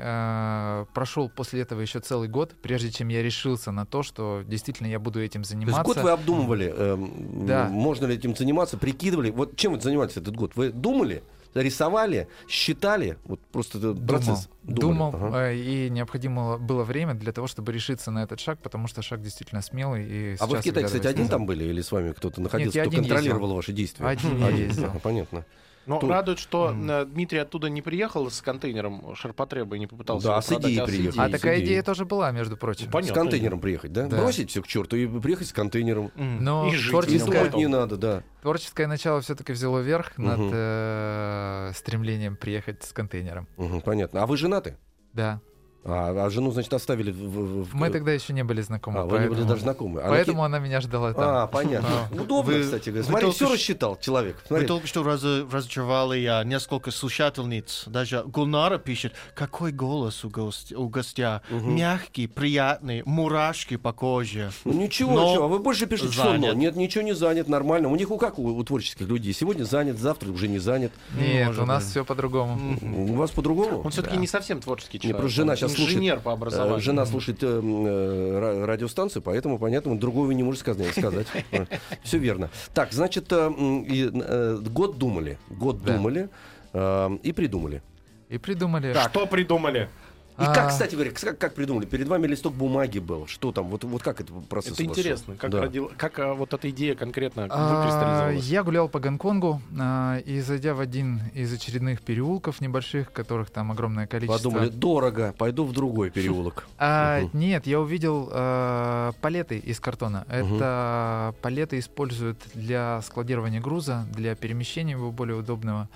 прошел 0.95 1.29
после 1.29 1.61
этого 1.61 1.81
еще 1.81 2.01
целый 2.01 2.29
год, 2.29 2.55
прежде 2.63 2.91
чем 2.91 3.09
я 3.09 3.23
решился 3.23 3.71
на 3.71 3.87
то, 3.87 4.03
что 4.03 4.43
действительно 4.47 4.87
я 4.89 4.99
буду 4.99 5.21
этим 5.23 5.43
То 5.43 5.49
есть 5.49 5.51
заниматься. 5.51 5.83
год 5.83 5.97
вы 5.99 6.11
обдумывали, 6.11 6.73
эм, 6.77 7.47
Да. 7.47 7.69
можно 7.69 8.07
ли 8.07 8.15
этим 8.17 8.35
заниматься, 8.35 8.77
прикидывали. 8.77 9.31
Вот 9.31 9.57
чем 9.57 9.73
вы 9.75 9.81
занимались 9.81 10.17
этот 10.17 10.35
год? 10.37 10.53
Вы 10.57 10.71
думали, 10.71 11.23
рисовали, 11.63 12.29
считали? 12.49 13.19
Вот 13.25 13.41
просто 13.53 13.79
Думал, 13.79 14.07
процесс. 14.07 14.49
думал, 14.63 15.13
Думали. 15.13 15.29
Ага. 15.29 15.51
э, 15.53 15.57
и 15.57 15.91
необходимо 15.91 16.59
было 16.59 16.85
время 16.85 17.15
для 17.15 17.33
того, 17.33 17.47
чтобы 17.47 17.73
решиться 17.73 18.11
на 18.11 18.23
этот 18.23 18.41
шаг, 18.41 18.59
потому 18.63 18.89
что 18.89 19.03
шаг 19.03 19.23
действительно 19.23 19.63
смелый. 19.63 20.07
И 20.07 20.37
А 20.41 20.47
вы 20.47 20.59
в 20.59 20.63
Китае, 20.63 20.87
кстати, 20.87 21.07
один 21.07 21.23
назад- 21.25 21.31
там 21.39 21.47
были 21.47 21.65
или 21.65 21.81
с 21.81 21.93
вами 21.93 22.13
кто-то 22.13 22.41
находился, 22.41 22.79
я 22.79 22.85
кто 22.85 22.91
один 22.91 23.03
контролировал 23.05 23.41
ездил. 23.43 23.57
ваши 23.57 23.73
действия? 23.73 24.07
Один 24.07 24.39
я 24.39 24.49
ездил. 24.51 24.85
Ага, 24.87 24.99
понятно. 25.01 25.45
Но 25.87 26.01
Тут- 26.01 26.11
радует, 26.11 26.39
что 26.41 26.75
э, 26.77 27.05
Дмитрий 27.07 27.39
оттуда 27.39 27.69
не 27.71 27.81
приехал 27.81 28.29
с 28.31 28.43
контейнером 28.43 29.15
ширпотреба 29.15 29.77
и 29.77 29.79
не 29.79 29.87
попытался 29.87 30.27
Да, 30.27 30.33
его 30.35 30.41
с 30.43 30.47
продать, 30.47 30.65
идеей 30.67 30.81
а 30.81 30.85
с 30.85 30.91
приехал. 30.91 31.21
А 31.21 31.29
такая 31.29 31.61
идея 31.61 31.83
тоже 31.83 32.05
была, 32.05 32.31
между 32.33 32.57
прочим. 32.57 32.87
Ну, 32.87 32.91
С 32.91 32.93
понятно. 32.93 33.15
контейнером 33.15 33.61
приехать, 33.61 33.93
да? 33.93 34.07
Да. 34.09 34.17
Бросить 34.19 34.51
все 34.51 34.63
к 34.63 34.67
черту 34.67 34.97
и 34.97 35.07
приехать 35.07 35.49
с 35.49 35.53
контейнером. 35.53 36.11
М. 36.17 36.43
Но 36.43 36.69
И 36.69 36.75
жить 36.75 36.91
творческое- 36.91 37.51
не 37.57 37.69
надо, 37.69 37.97
да. 37.97 38.23
Творческое 38.43 38.87
начало 38.89 39.21
все-таки 39.21 39.53
взяло 39.53 39.79
верх 39.79 40.19
над 40.19 40.39
Мгм. 40.39 40.51
э, 40.53 41.73
стремлением 41.75 42.37
приехать 42.37 42.83
с 42.83 42.93
контейнером. 42.93 43.47
Мгм, 43.57 43.81
понятно. 43.81 44.23
А 44.23 44.27
вы 44.27 44.37
женаты? 44.37 44.77
Да. 45.13 45.41
А, 45.89 46.27
а 46.27 46.31
жену, 46.31 46.51
значит, 46.51 46.73
оставили 46.75 47.13
в... 47.13 47.65
в- 47.71 47.75
Мы 47.75 47.91
тогда 47.91 48.13
еще 48.13 48.33
не 48.33 48.43
были 48.43 48.61
знакомы. 48.61 48.99
А, 49.01 49.05
вы 49.05 49.13
не 49.13 49.27
были 49.27 49.29
поэтому- 49.29 49.49
даже 49.49 49.63
знакомы. 49.63 50.01
А 50.01 50.05
на 50.05 50.11
Поэтому 50.11 50.39
ки- 50.41 50.45
она 50.47 50.59
меня 50.59 50.81
ждала 50.81 51.13
там. 51.13 51.23
А, 51.25 51.47
понятно. 51.47 51.89
А. 52.11 52.15
Удобно, 52.23 52.53
Вы- 52.55 52.63
кстати 52.63 52.89
говоря. 52.91 53.03
вы 53.05 53.09
Смотри, 53.09 53.27
только 53.27 53.37
все 53.37 53.53
рассчитал 53.53 53.99
человек. 54.01 54.37
Вы 54.37 54.47
Смотри. 54.49 54.67
только 54.67 54.87
что 54.89 55.03
раз- 55.05 55.23
разочаровали 55.23 56.19
я 56.19 56.43
несколько 56.45 56.91
слушательниц. 56.91 57.85
Даже 57.87 58.23
Гулнара 58.27 58.79
пишет, 58.79 59.13
какой 59.35 59.71
голос 59.73 60.25
у, 60.25 60.29
гост- 60.29 60.73
у 60.73 60.89
гостя. 60.89 61.43
Мягкий, 61.51 62.27
приятный, 62.27 63.03
мурашки 63.05 63.77
по 63.77 63.93
коже. 63.93 64.51
Ну 64.65 64.73
ничего, 64.73 65.13
Но 65.15 65.31
ничего. 65.31 65.45
А 65.45 65.49
вы 65.49 65.59
больше 65.61 65.87
пишете, 65.87 66.13
что 66.13 66.25
но. 66.25 66.31
занят. 66.33 66.57
Нет, 66.57 66.77
ничего 66.77 67.03
не 67.05 67.15
занят, 67.15 67.49
нормально. 67.49 67.89
У 67.89 67.97
них 67.97 68.11
у 68.11 68.19
как 68.19 68.39
у, 68.39 68.47
у 68.49 68.65
творческих 68.65 69.07
людей? 69.09 69.33
Сегодня 69.33 69.65
занят, 69.65 69.99
завтра 69.99 70.31
уже 70.31 70.49
не 70.49 70.59
занят. 70.59 70.93
Нет, 71.19 71.47
может 71.49 71.63
у 71.63 71.67
нас 71.67 71.83
быть. 71.85 71.91
все 71.93 72.05
по-другому. 72.05 72.77
У 72.83 73.15
вас 73.15 73.31
по-другому? 73.31 73.83
Он 73.85 73.91
все-таки 73.91 74.17
не 74.17 74.27
совсем 74.27 74.61
творческий 74.61 74.99
Не, 74.99 75.01
человек. 75.03 75.21
просто 75.21 75.37
жена 75.37 75.57
сейчас 75.57 75.76
слушает. 75.77 75.97
Инженер 75.99 76.21
по 76.21 76.31
Э, 76.31 76.33
образованию. 76.33 76.81
Жена 76.81 77.07
слушает 77.07 77.43
э, 77.43 77.47
э, 77.47 77.51
ра- 77.61 78.65
радиостанцию, 78.65 79.23
поэтому, 79.23 79.59
понятно, 79.59 79.99
другого 79.99 80.31
не 80.33 80.43
можете 80.43 80.63
сказать. 80.63 80.93
сказать. 80.93 81.27
Все 82.03 82.19
верно. 82.19 82.51
Так, 82.75 82.93
значит, 82.93 83.33
э, 83.33 83.51
э, 83.89 84.59
год 84.71 84.99
думали. 84.99 85.39
Год 85.51 85.83
Да. 85.85 85.95
думали 85.95 86.29
э, 86.73 87.19
и 87.23 87.33
придумали. 87.33 87.83
И 88.29 88.39
придумали. 88.39 88.93
Что 89.09 89.27
придумали? 89.27 89.89
И 90.39 90.45
как, 90.45 90.59
А. 90.59 90.69
кстати 90.69 90.95
говоря, 90.95 91.13
как, 91.13 91.39
как 91.39 91.55
придумали? 91.55 91.87
Перед 91.87 92.09
вами 92.09 92.27
листок 92.27 92.53
бумаги 92.55 92.99
был. 92.99 93.27
Что 93.27 93.53
там? 93.53 93.69
Вот, 93.69 93.85
вот 93.85 94.03
как 94.03 94.21
это 94.21 94.33
процесс 94.35 94.75
Это 94.75 94.85
интересно, 94.85 95.35
как, 95.37 95.51
Да. 95.51 95.63
родил- 95.63 95.91
как 95.97 96.19
а, 96.19 96.35
вот 96.35 96.53
эта 96.53 96.69
идея 96.71 96.95
конкретно 96.95 97.47
А. 97.51 98.31
Я 98.33 98.63
гулял 98.63 98.89
по 98.91 99.01
Гонконгу 99.01 99.63
а, 99.81 100.19
и 100.19 100.41
зайдя 100.41 100.75
в 100.75 100.81
один 100.81 101.21
из 101.33 101.53
очередных 101.53 102.03
переулков 102.03 102.61
небольших, 102.61 103.13
которых 103.13 103.49
там 103.51 103.73
огромное 103.73 104.07
количество. 104.07 104.37
Подумали, 104.51 104.69
дорого, 104.69 105.35
пойду 105.39 105.65
в 105.65 105.73
другой 105.73 106.11
переулок. 106.11 106.67
А, 106.79 107.21
Мгм. 107.23 107.31
Нет, 107.39 107.67
я 107.67 107.81
увидел 107.81 108.29
а, 108.31 109.13
палеты 109.23 109.59
из 109.59 109.81
картона. 109.81 110.27
Это 110.29 111.35
палеты 111.41 111.79
используют 111.79 112.39
для 112.55 113.01
складирования 113.03 113.61
груза, 113.61 114.07
для 114.15 114.35
перемещения 114.35 114.93
его 114.93 115.11
более 115.13 115.37
удобного. 115.37 115.89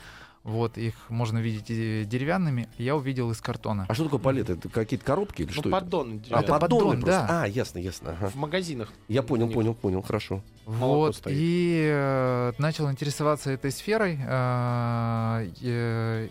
Вот 0.42 0.78
их 0.78 0.94
можно 1.10 1.38
видеть 1.38 1.66
и 1.68 2.04
деревянными. 2.06 2.66
Я 2.78 2.96
увидел 2.96 3.30
из 3.30 3.40
картона. 3.42 3.84
А 3.88 3.94
что 3.94 4.04
такое 4.04 4.20
палеты? 4.20 4.54
Это 4.54 4.70
какие-то 4.70 5.04
коробки 5.04 5.42
или 5.42 5.48
Ну, 5.48 5.52
что 5.52 5.60
это? 5.62 5.70
поддон. 5.70 6.22
А. 6.30 6.40
Это 6.40 6.58
поддоны 6.58 6.80
поддон, 6.84 7.00
просто. 7.02 7.26
да. 7.28 7.42
А, 7.42 7.46
ясно, 7.46 7.78
ясно. 7.78 8.12
ага. 8.12 8.30
В 8.30 8.36
магазинах. 8.36 8.90
Я 9.08 9.22
понял, 9.22 9.46
них. 9.46 9.54
понял, 9.54 9.74
понял, 9.74 10.00
хорошо. 10.02 10.42
Вот, 10.64 11.16
стоит. 11.16 11.36
и 11.38 11.90
э, 11.92 12.52
начал 12.58 12.90
интересоваться 12.90 13.50
этой 13.50 13.70
сферой, 13.70 14.18
а, 14.26 15.42
э, 15.60 16.28
м, 16.28 16.30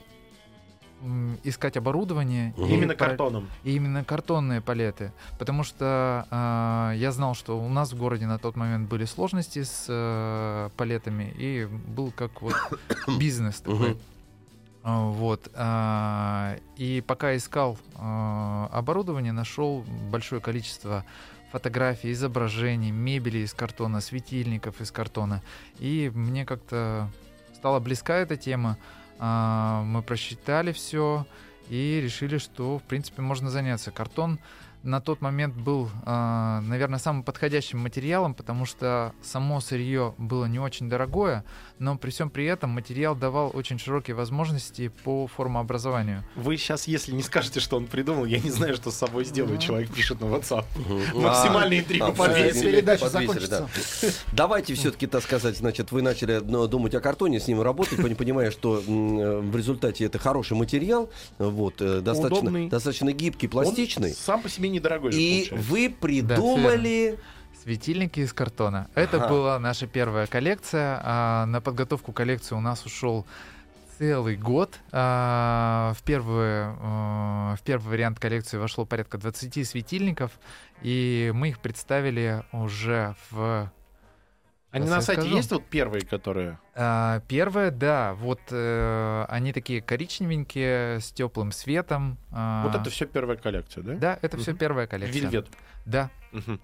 искать 1.44 1.78
оборудование. 1.78 2.54
Мгм. 2.58 2.66
и 2.66 2.74
Именно 2.74 2.96
картоном. 2.96 3.48
И 3.64 3.76
именно 3.76 4.04
картонные 4.04 4.62
палеты. 4.62 5.12
Потому 5.38 5.64
что 5.64 6.26
а, 6.30 6.94
я 6.96 7.12
знал, 7.12 7.36
что 7.36 7.60
у 7.60 7.70
нас 7.70 7.94
в 7.94 7.98
городе 7.98 8.26
на 8.28 8.38
тот 8.38 8.56
момент 8.56 8.90
были 8.90 9.06
сложности 9.06 9.64
с 9.64 9.86
э, 9.88 10.70
палетами, 10.76 11.34
и 11.38 11.66
был 11.66 12.12
как 12.12 12.42
вот 12.42 12.56
бизнес 13.20 13.62
такой. 13.62 13.98
А, 14.84 15.10
Вот. 15.10 15.50
а, 15.56 16.58
И 16.78 17.04
пока 17.06 17.36
искал 17.36 17.78
оборудование, 17.98 19.32
нашел 19.34 19.84
большое 20.12 20.42
количество 20.42 21.04
фотографий, 21.52 22.12
изображений, 22.12 22.92
мебели 22.92 23.40
из 23.40 23.54
картона, 23.54 24.02
светильников 24.02 24.82
из 24.82 24.92
картона. 24.92 25.42
И 25.80 26.12
мне 26.14 26.46
как-то 26.46 27.10
стала 27.56 27.80
близка 27.80 28.18
эта 28.18 28.38
тема. 28.38 28.78
А, 29.20 29.84
Мы 29.84 30.02
просчитали 30.02 30.72
все 30.72 31.26
и 31.70 32.00
решили, 32.02 32.38
что, 32.38 32.80
в 32.80 32.84
принципе, 32.84 33.22
можно 33.22 33.50
заняться. 33.50 33.92
Картон 33.92 34.40
на 34.84 35.02
тот 35.02 35.22
момент 35.22 35.56
был, 35.56 35.90
а, 36.06 36.62
наверное, 36.62 37.00
самым 37.00 37.24
подходящим 37.24 37.80
материалом, 37.80 38.34
потому 38.34 38.66
что 38.66 39.14
само 39.22 39.60
сырье 39.60 40.14
было 40.18 40.46
не 40.46 40.60
очень 40.60 40.90
дорогое, 40.90 41.44
но 41.80 41.98
при 41.98 42.12
всем 42.12 42.30
при 42.30 42.46
этом 42.46 42.70
материал 42.70 43.16
давал 43.16 43.52
очень 43.54 43.78
широкие 43.80 44.16
возможности 44.16 44.90
по 45.04 45.28
формообразованию. 45.28 46.24
Вы 46.36 46.58
сейчас, 46.58 46.88
если 46.88 47.12
не 47.14 47.24
скажете, 47.24 47.60
что 47.60 47.78
он 47.78 47.88
придумал, 47.88 48.26
я 48.26 48.40
не 48.40 48.50
знаю, 48.52 48.76
что 48.76 48.92
с 48.92 48.96
собой 48.96 49.26
сделает. 49.26 49.60
Человек 49.60 49.92
пишет 49.94 50.22
на 50.22 50.26
WhatsApp. 50.26 50.66
Максимальную 51.16 51.80
А, 51.80 51.84
интригу 51.84 52.06
а, 52.06 52.12
повесили. 52.12 52.72
Передача 52.72 53.10
подвесили, 53.10 53.46
да. 53.48 53.68
Давайте 54.34 54.74
все-таки, 54.76 55.08
так 55.08 55.24
сказать, 55.24 55.58
значит, 55.58 55.92
вы 55.92 56.02
начали 56.02 56.40
ну, 56.44 56.68
думать 56.68 56.96
о 56.96 57.02
картоне, 57.02 57.40
с 57.40 57.48
ним 57.48 57.62
работать, 57.62 58.00
пон- 58.00 58.16
понимая, 58.16 58.52
что 58.52 58.78
э, 58.80 59.40
в 59.40 59.56
результате 59.56 60.06
это 60.06 60.20
хороший 60.20 60.56
материал, 60.56 61.10
вот, 61.38 61.82
э, 61.82 62.02
достаточно, 62.02 62.38
Удобный. 62.40 62.70
достаточно 62.70 63.12
гибкий, 63.12 63.48
Он 63.48 63.52
пластичный. 63.52 64.14
сам 64.14 64.42
по 64.42 64.50
себе 64.50 64.69
недорогой 64.70 65.12
же 65.12 65.20
И 65.20 65.46
получается. 65.50 65.72
вы 65.72 65.90
придумали... 65.90 67.20
Светильники 67.62 68.22
из 68.22 68.32
картона. 68.32 68.90
Это 68.96 69.18
Ага. 69.18 69.28
была 69.28 69.60
наша 69.60 69.86
первая 69.86 70.28
коллекция. 70.28 71.02
А 71.04 71.46
на 71.46 71.60
подготовку 71.60 72.14
коллекции 72.14 72.56
у 72.56 72.62
нас 72.62 72.86
ушел 72.86 73.26
целый 73.98 74.38
год. 74.38 74.80
А, 74.94 75.94
в, 75.98 76.04
первый, 76.04 76.46
э, 76.46 77.56
в 77.58 77.60
первый 77.66 77.90
вариант 77.90 78.18
коллекции 78.18 78.58
вошло 78.58 78.86
порядка 78.86 79.18
20 79.18 79.68
светильников, 79.68 80.32
и 80.82 81.32
мы 81.36 81.50
их 81.50 81.60
представили 81.60 82.44
уже 82.54 83.16
в... 83.30 83.70
Они 84.72 84.86
Сейчас 84.86 84.96
на 84.98 85.02
сайте 85.02 85.22
скажу. 85.24 85.36
есть 85.36 85.52
вот 85.52 85.66
первые, 85.66 86.06
которые... 86.06 86.60
А, 86.76 87.22
первое, 87.28 87.72
да, 87.72 88.14
вот 88.14 88.40
э, 88.52 89.26
они 89.28 89.52
такие 89.52 89.82
коричневенькие, 89.82 91.00
с 91.00 91.12
теплым 91.12 91.52
светом. 91.52 92.18
А, 92.32 92.66
Вот 92.68 92.76
это 92.80 92.90
все 92.92 93.08
первая 93.08 93.36
коллекция, 93.36 93.84
да? 93.84 93.96
Да, 93.96 94.20
это 94.22 94.38
все 94.38 94.52
Мгм. 94.52 94.60
первая 94.60 94.86
коллекция. 94.88 95.22
Вельвет. 95.22 95.48
Да, 95.86 96.12
Мгм. 96.32 96.62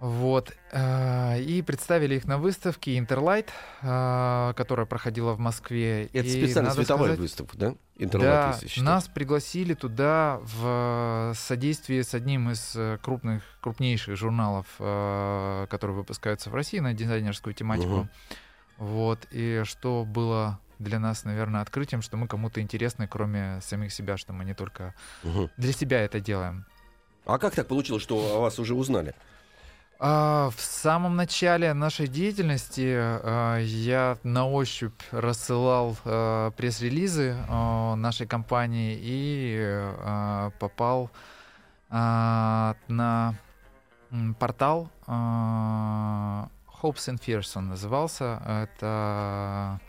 Вот. 0.00 0.52
э, 0.72 1.40
И 1.42 1.60
представили 1.60 2.14
их 2.14 2.24
на 2.24 2.38
выставке 2.38 2.96
Интерлайт, 2.98 3.50
э, 3.82 4.52
которая 4.56 4.86
проходила 4.86 5.34
в 5.34 5.38
Москве. 5.38 6.06
Это 6.06 6.26
И 6.26 6.42
специально 6.44 6.70
световая 6.70 7.04
сказать, 7.04 7.18
выставка, 7.20 7.56
да? 7.58 7.68
Да, 7.70 7.76
Интернет, 8.04 8.54
если 8.54 8.68
считать. 8.68 8.84
нас 8.84 9.08
пригласили 9.08 9.74
туда 9.74 10.40
в 10.42 11.34
содействии 11.36 12.00
с 12.00 12.14
одним 12.14 12.50
из 12.50 12.74
э, 12.74 12.98
крупных, 13.02 13.42
крупнейших 13.60 14.16
журналов, 14.16 14.66
которые 14.78 15.96
выпускаются 15.96 16.48
в 16.48 16.54
России 16.54 16.78
на 16.78 16.94
дизайнерскую 16.94 17.52
тематику. 17.52 17.88
Мгм. 17.90 18.10
Вот. 18.78 19.26
И 19.30 19.62
что 19.66 20.06
было 20.06 20.58
для 20.78 20.98
нас, 20.98 21.24
наверное, 21.24 21.60
открытием, 21.60 22.00
что 22.00 22.16
мы 22.16 22.26
кому-то 22.26 22.62
интересны, 22.62 23.06
кроме 23.06 23.60
самих 23.60 23.92
себя, 23.92 24.16
что 24.16 24.32
мы 24.32 24.46
не 24.46 24.54
только 24.54 24.94
Мгм. 25.24 25.50
для 25.58 25.72
себя 25.74 26.00
это 26.00 26.20
делаем. 26.20 26.64
А 27.26 27.36
как 27.36 27.54
так 27.54 27.66
получилось, 27.68 28.02
что 28.02 28.16
о 28.36 28.40
вас 28.40 28.58
уже 28.58 28.74
узнали? 28.74 29.14
А, 30.02 30.48
В 30.48 30.60
самом 30.62 31.14
начале 31.16 31.74
нашей 31.74 32.08
деятельности 32.08 32.94
а, 32.96 33.58
я 33.58 34.16
на 34.22 34.48
ощупь 34.48 34.98
рассылал 35.10 35.94
а, 36.06 36.52
пресс-релизы 36.52 37.36
нашей 37.96 38.26
компании 38.26 38.98
и 38.98 40.50
попал 40.58 41.10
на 41.90 43.34
портал 44.38 44.90
Hopes 46.82 47.08
and 47.08 47.20
Fears 47.20 47.52
он 47.56 47.68
назывался. 47.68 48.40
Это 48.46 49.80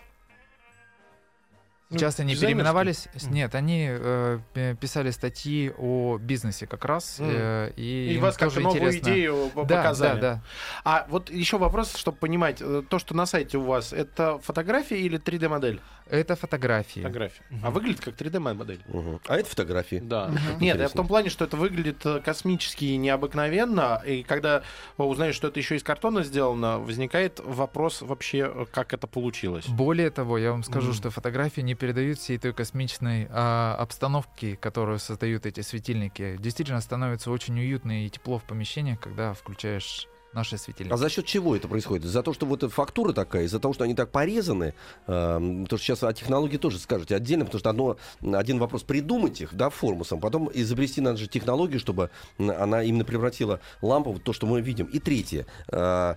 Ну, 1.92 1.98
Сейчас 2.00 2.20
они 2.22 2.34
дизайнерский? 2.34 2.46
переименовались. 2.56 3.08
Мгм. 3.22 3.34
Нет, 3.34 3.54
они 3.56 3.86
э, 3.90 4.40
писали 4.80 5.12
статьи 5.12 5.74
о 5.78 6.18
бизнесе 6.18 6.66
как 6.66 6.86
раз. 6.86 7.18
Мгм. 7.20 7.30
э, 7.34 7.72
и 7.76 8.14
И 8.14 8.18
вас 8.18 8.38
как 8.38 8.56
новую 8.56 8.76
интересно. 8.76 9.10
идею 9.10 9.52
Да, 9.56 9.62
показали. 9.62 10.20
да, 10.22 10.34
да. 10.36 10.42
А 10.86 11.06
вот 11.10 11.30
еще 11.30 11.58
вопрос, 11.58 11.94
чтобы 11.98 12.18
понимать, 12.18 12.62
э, 12.62 12.82
то, 12.88 12.98
что 12.98 13.14
на 13.14 13.26
сайте 13.26 13.58
у 13.58 13.64
вас, 13.64 13.92
это 13.92 14.40
фотография 14.40 15.02
или 15.02 15.20
3D-модель? 15.20 15.82
Это 16.12 16.36
фотографии. 16.36 17.00
Фотография. 17.00 17.42
А 17.64 17.72
выглядит 17.72 18.02
как 18.02 18.16
3D-модель. 18.16 18.82
Мгм. 18.88 19.22
А 19.28 19.38
это 19.38 19.50
фотографии. 19.50 20.00
Да. 20.04 20.28
Мгм. 20.28 20.60
Нет, 20.60 20.78
я 20.78 20.90
в 20.90 20.92
том 20.92 21.08
плане, 21.08 21.30
что 21.30 21.46
это 21.46 21.56
выглядит 21.56 22.06
э, 22.06 22.20
космически 22.20 22.84
и 22.86 22.98
необыкновенно. 22.98 24.02
И 24.06 24.24
когда 24.24 24.64
узнаешь, 24.98 25.36
что 25.36 25.48
это 25.48 25.60
еще 25.60 25.78
из 25.78 25.84
картона 25.84 26.24
сделано, 26.24 26.80
возникает 26.80 27.40
вопрос 27.44 28.02
вообще, 28.02 28.52
э, 28.54 28.66
как 28.72 28.94
это 28.94 29.08
получилось. 29.08 29.66
Более 29.68 30.10
того, 30.10 30.38
я 30.38 30.52
вам 30.52 30.64
скажу, 30.64 30.88
Мгм. 30.90 30.96
что 30.98 31.10
фотографии 31.12 31.62
не 31.62 31.76
передают 31.76 32.20
всей 32.20 32.38
той 32.38 32.54
космичной 32.54 33.28
а, 33.30 33.76
обстановки, 33.80 34.56
которую 34.56 35.00
создают 35.00 35.46
эти 35.46 35.62
светильники. 35.62 36.36
Действительно 36.40 36.82
становится 36.82 37.32
очень 37.32 37.58
уютно 37.58 38.06
и 38.06 38.10
тепло 38.10 38.38
в 38.38 38.44
помещениях, 38.44 39.00
когда 39.00 39.34
включаешь 39.34 40.08
наши 40.34 40.58
светильники. 40.58 40.94
А 40.94 40.98
за 40.98 41.10
счет 41.10 41.26
чего 41.26 41.56
это 41.56 41.68
происходит? 41.68 42.06
За 42.06 42.24
то, 42.24 42.34
что 42.34 42.46
вот 42.46 42.64
эта 42.64 42.74
фактура 42.74 43.14
такая, 43.14 43.44
из-за 43.44 43.60
того, 43.60 43.74
что 43.74 43.84
они 43.84 43.96
так 43.96 44.12
порезаны, 44.12 44.74
эм, 45.08 45.66
то 45.66 45.78
что 45.78 45.86
сейчас 45.86 46.04
о 46.04 46.14
технологии 46.14 46.58
тоже 46.58 46.80
скажете 46.80 47.16
отдельно, 47.16 47.46
потому 47.46 47.60
что 47.60 47.70
одно, 47.70 47.98
один 48.38 48.60
вопрос 48.60 48.84
придумать 48.84 49.42
их, 49.42 49.54
да, 49.54 49.70
формусом, 49.70 50.20
потом 50.20 50.50
изобрести 50.54 51.02
надо 51.02 51.18
же 51.18 51.28
технологию, 51.28 51.80
чтобы 51.80 52.10
она 52.38 52.84
именно 52.84 53.06
превратила 53.06 53.60
лампу 53.82 54.14
в 54.14 54.20
то, 54.20 54.34
что 54.34 54.48
мы 54.48 54.62
видим. 54.62 54.86
И 54.86 55.00
третье. 55.00 55.46
э, 55.68 56.16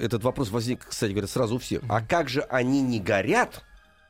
этот 0.00 0.24
вопрос 0.24 0.50
возник, 0.50 0.86
кстати 0.86 1.12
говоря, 1.12 1.28
сразу 1.28 1.56
у 1.56 1.58
всех. 1.58 1.82
А 1.88 2.00
как 2.00 2.28
же 2.28 2.40
они 2.42 2.82
не 2.82 3.00
горят, 3.00 3.64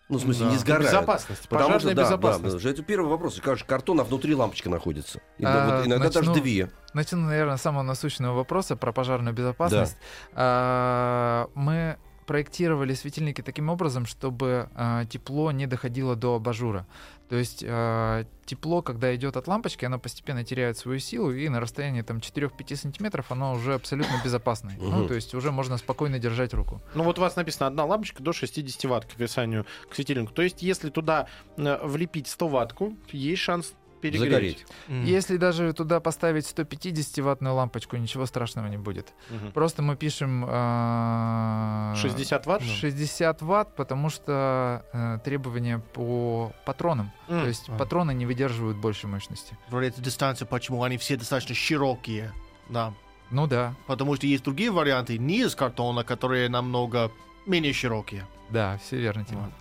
Ну, 0.09 0.17
в 0.17 0.23
смысле, 0.23 0.47
Да. 0.47 0.51
не 0.53 0.57
сгорают. 0.57 0.87
Безопасность, 0.91 1.43
Потому 1.49 1.61
пожарная 1.75 1.81
что, 1.81 1.95
да, 1.95 2.03
безопасность. 2.03 2.63
Да, 2.65 2.71
это 2.71 2.83
первый 2.83 3.09
вопрос. 3.11 3.41
Как 3.43 3.59
же 3.59 3.65
картон, 3.67 4.01
а 4.01 4.05
внутри 4.05 4.35
лампочка 4.35 4.71
находится. 4.71 5.21
Иногда, 5.37 5.65
А, 5.65 5.77
вот 5.79 5.87
иногда 5.87 6.05
даже 6.07 6.19
начну- 6.21 6.35
две. 6.43 6.71
Начну, 6.95 7.21
наверное, 7.21 7.57
с 7.59 7.63
самого 7.63 7.83
насущного 7.83 8.35
вопроса 8.35 8.75
про 8.77 8.93
пожарную 8.93 9.35
безопасность. 9.35 9.97
А, 10.35 11.49
Мы 11.55 11.99
проектировали 12.29 12.93
светильники 12.93 13.41
таким 13.41 13.71
образом, 13.71 14.05
чтобы 14.05 14.69
а, 14.75 15.07
тепло 15.07 15.51
не 15.51 15.67
доходило 15.67 16.15
до 16.15 16.35
абажура. 16.35 16.87
То 17.31 17.37
есть 17.37 17.65
а, 17.67 18.27
тепло, 18.45 18.83
когда 18.83 19.15
идет 19.17 19.39
от 19.39 19.49
лампочки, 19.49 19.87
оно 19.87 19.99
постепенно 19.99 20.45
теряет 20.45 20.77
свою 20.77 20.99
силу, 20.99 21.33
и 21.33 21.49
на 21.49 21.59
расстоянии 21.59 22.03
там 22.03 22.19
4-5 22.19 22.77
сантиметров 22.77 23.33
оно 23.33 23.55
уже 23.55 23.73
абсолютно 23.75 24.21
безопасное. 24.25 24.77
Ну, 24.79 24.99
Мгм. 24.99 25.09
то 25.09 25.15
есть 25.15 25.35
уже 25.35 25.51
можно 25.51 25.79
спокойно 25.79 26.19
держать 26.19 26.53
руку. 26.53 26.83
Ну 26.95 27.03
вот 27.03 27.19
у 27.19 27.23
вас 27.23 27.35
написано 27.35 27.67
одна 27.67 27.87
лампочка 27.87 28.23
до 28.23 28.35
60 28.35 28.85
ватт 28.85 29.07
к 29.07 29.15
описанию 29.15 29.65
к 29.89 29.95
светильнику. 29.95 30.31
То 30.33 30.43
есть 30.43 30.63
если 30.63 30.91
туда 30.91 31.29
э, 31.57 31.79
влепить 31.83 32.29
100 32.29 32.49
ваттку, 32.49 32.95
есть 33.11 33.41
шанс 33.41 33.73
перегреть. 34.01 34.31
Загореть. 34.31 34.67
М. 34.89 35.05
Если 35.05 35.37
даже 35.37 35.73
туда 35.73 36.01
поставить 36.01 36.45
150-ваттную 36.45 37.53
лампочку, 37.55 37.97
ничего 37.97 38.27
страшного 38.27 38.67
не 38.69 38.77
будет. 38.79 39.13
Мгм. 39.31 39.53
Просто 39.53 39.83
мы 39.83 39.97
пишем... 39.97 40.45
а, 40.49 41.95
60 41.97 42.47
ватт? 42.47 42.63
60 42.63 43.43
ватт, 43.43 43.75
потому 43.77 44.11
что 44.11 44.85
э, 44.93 45.19
требования 45.25 45.79
по 45.95 46.53
патронам. 46.65 47.11
М. 47.29 47.43
То 47.43 47.49
есть 47.49 47.69
А. 47.69 47.77
патроны 47.77 48.13
не 48.15 48.27
выдерживают 48.27 48.77
большей 48.79 49.09
мощности. 49.09 49.57
Говорит, 49.71 49.95
дистанция, 50.01 50.47
почему 50.47 50.83
они 50.83 50.97
все 50.99 51.17
достаточно 51.17 51.55
широкие. 51.55 52.33
Да. 52.69 52.93
Ну 53.31 53.47
да, 53.47 53.75
Потому 53.87 54.17
что 54.17 54.27
есть 54.27 54.45
другие 54.45 54.71
варианты 54.71 55.19
не 55.19 55.41
из 55.43 55.55
картона, 55.55 56.03
которые 56.03 56.49
намного 56.49 57.11
менее 57.47 57.73
широкие. 57.75 58.27
да, 58.51 58.79
все 58.79 58.97
верно, 58.97 59.25
Тима. 59.25 59.53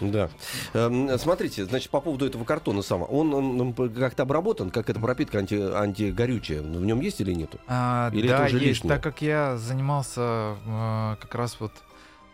Да. 0.00 0.28
Эм, 0.74 1.18
Смотрите, 1.18 1.64
значит, 1.64 1.90
по 1.90 2.00
поводу 2.00 2.26
этого 2.26 2.44
картона 2.44 2.82
самого. 2.82 3.08
Он, 3.08 3.32
он 3.34 3.72
как-то 3.92 4.22
обработан, 4.24 4.70
как 4.70 4.90
эта 4.90 5.00
пропитка 5.00 5.38
анти, 5.38 5.54
антигорючая. 5.54 6.62
В 6.62 6.84
нем 6.84 7.00
есть 7.00 7.20
или 7.20 7.32
нету? 7.32 7.58
А, 7.66 8.10
Или 8.12 8.28
да, 8.28 8.34
это 8.36 8.44
уже 8.46 8.56
есть. 8.56 8.66
лишнее? 8.66 8.94
Так 8.94 9.02
как 9.02 9.22
я 9.22 9.56
занимался 9.56 10.56
э, 10.66 11.16
как 11.20 11.34
раз 11.34 11.56
вот 11.60 11.72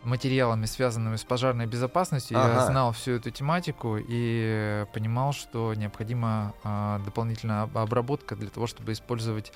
материалами, 0.04 0.66
связанными 0.66 1.14
с 1.16 1.22
пожарной 1.24 1.66
безопасностью, 1.66 2.36
я 2.36 2.44
Ага. 2.46 2.66
знал 2.66 2.92
всю 2.92 3.12
эту 3.12 3.30
тематику 3.30 3.96
и 4.00 4.84
понимал, 4.92 5.32
что 5.32 5.74
необходима 5.74 6.54
а, 6.64 6.98
дополнительная 7.04 7.62
об- 7.62 7.78
обработка 7.78 8.34
для 8.34 8.50
того, 8.50 8.66
чтобы 8.66 8.92
использовать 8.92 9.52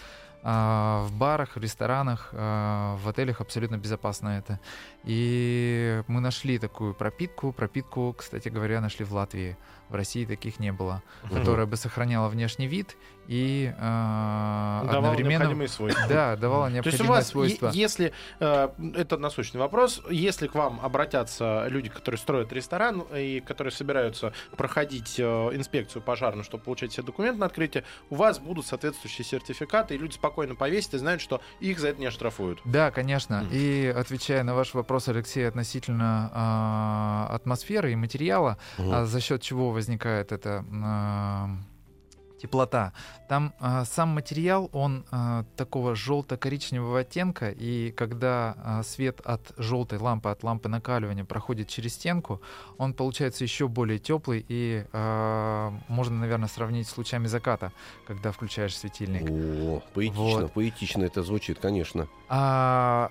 в 0.49 1.13
барах, 1.13 1.57
в 1.57 1.61
ресторанах, 1.61 2.29
а, 2.33 2.97
в 2.99 3.09
отелях 3.09 3.41
абсолютно 3.41 3.79
безопасно 3.79 4.29
это. 4.29 4.61
И 5.03 6.05
мы 6.07 6.21
нашли 6.21 6.59
такую 6.59 6.95
пропитку. 6.95 7.53
Пропитку, 7.53 8.15
кстати 8.17 8.49
говоря, 8.49 8.81
нашли 8.81 9.05
в 9.05 9.13
Латвии. 9.13 9.57
В 9.89 9.95
России 9.95 10.25
таких 10.25 10.61
не 10.61 10.73
было, 10.73 11.03
которая 11.33 11.67
бы 11.67 11.77
сохраняла 11.77 12.29
внешний 12.29 12.69
вид 12.69 12.97
и 13.29 13.73
а, 13.79 14.83
Давал 14.85 14.97
одновременно 14.99 15.31
необходимые 15.31 15.69
свойства. 15.69 16.05
да, 16.09 16.37
давала 16.37 16.71
То 16.71 16.89
есть 16.89 17.01
у 17.01 17.05
вас, 17.05 17.29
свойство. 17.29 17.71
если, 17.73 18.13
э, 18.41 18.69
это 18.95 19.17
насущный 19.17 19.61
вопрос, 19.61 20.03
если 20.11 20.47
к 20.47 20.55
вам 20.55 20.81
обратятся 20.83 21.67
люди, 21.69 21.89
которые 21.89 22.19
строят 22.19 22.53
ресторан 22.53 23.01
и 23.15 23.41
которые 23.41 23.73
собираются 23.73 24.33
проходить 24.57 25.17
э, 25.19 25.23
инспекцию 25.25 26.03
пожарную, 26.03 26.45
чтобы 26.45 26.65
получать 26.65 26.93
все 26.93 27.03
документы 27.03 27.41
на 27.41 27.47
открытие, 27.47 27.85
у 28.11 28.15
вас 28.17 28.39
будут 28.39 28.67
соответствующие 28.67 29.25
сертификаты, 29.25 29.95
и 29.95 29.99
люди 29.99 30.15
спокойно 30.15 30.55
повесят 30.55 30.95
и 30.95 30.99
знают, 30.99 31.21
что 31.21 31.41
их 31.61 31.79
за 31.79 31.89
это 31.89 32.01
не 32.01 32.07
оштрафуют. 32.07 32.61
Да, 32.65 32.91
конечно. 32.91 33.43
Мгм. 33.43 33.49
И 33.53 33.87
отвечая 33.97 34.43
на 34.43 34.55
ваш 34.55 34.75
вопрос, 34.75 35.09
Алексей, 35.09 35.47
относительно 35.47 36.31
а, 36.33 37.29
атмосферы 37.33 37.93
и 37.93 37.97
материала, 37.97 38.59
Мгм. 38.79 38.93
а 38.93 39.05
за 39.05 39.21
счет 39.21 39.43
чего 39.43 39.71
возникает 39.71 40.33
эта 40.33 40.65
а, 40.85 41.49
теплота. 42.41 42.93
Там 43.29 43.53
а, 43.59 43.85
сам 43.85 44.11
материал, 44.11 44.69
он 44.73 45.05
а, 45.11 45.45
такого 45.57 45.95
желто-коричневого 45.95 47.01
оттенка, 47.01 47.51
и 47.51 47.91
когда 47.93 48.55
а, 48.59 48.83
свет 48.83 49.21
от 49.25 49.53
желтой 49.57 49.99
лампы, 49.99 50.29
от 50.29 50.43
лампы 50.43 50.69
накаливания 50.69 51.25
проходит 51.25 51.69
через 51.69 51.95
стенку, 51.95 52.41
он 52.79 52.95
получается 52.95 53.45
еще 53.45 53.69
более 53.69 53.99
теплый, 53.99 54.45
и 54.49 54.85
а, 54.93 55.73
можно, 55.89 56.17
наверное, 56.19 56.49
сравнить 56.49 56.89
с 56.89 56.97
лучами 56.97 57.27
заката, 57.27 57.73
когда 58.07 58.33
включаешь 58.33 58.77
светильник. 58.77 59.29
О, 59.31 59.83
поэтично, 59.95 60.43
Вот. 60.43 60.53
поэтично 60.53 61.05
это 61.05 61.23
звучит, 61.23 61.59
конечно. 61.59 62.09
А, 62.29 63.11